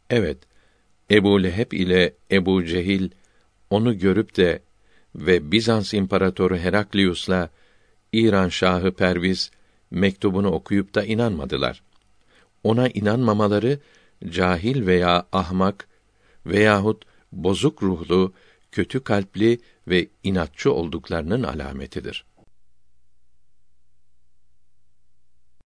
Evet, 0.10 0.38
Ebu 1.12 1.44
Leheb 1.44 1.72
ile 1.72 2.14
Ebu 2.32 2.66
Cehil 2.66 3.10
onu 3.70 4.00
görüp 4.00 4.38
de 4.38 4.60
ve 5.16 5.52
Bizans 5.52 5.94
İmparatoru 5.94 6.58
Heraklius'la 6.58 7.50
İran 8.14 8.50
Şahı 8.50 8.92
Perviz 8.92 9.52
mektubunu 9.92 10.52
okuyup 10.52 10.96
da 10.96 11.04
inanmadılar. 11.04 11.84
Ona 12.64 12.88
inanmamaları 12.88 13.80
cahil 14.30 14.86
veya 14.86 15.26
ahmak 15.32 15.88
veyahut 16.46 17.06
bozuk 17.32 17.84
ruhlu, 17.84 18.34
kötü 18.72 19.04
kalpli 19.04 19.60
ve 19.88 20.08
inatçı 20.24 20.72
olduklarının 20.72 21.44
alametidir. 21.44 22.26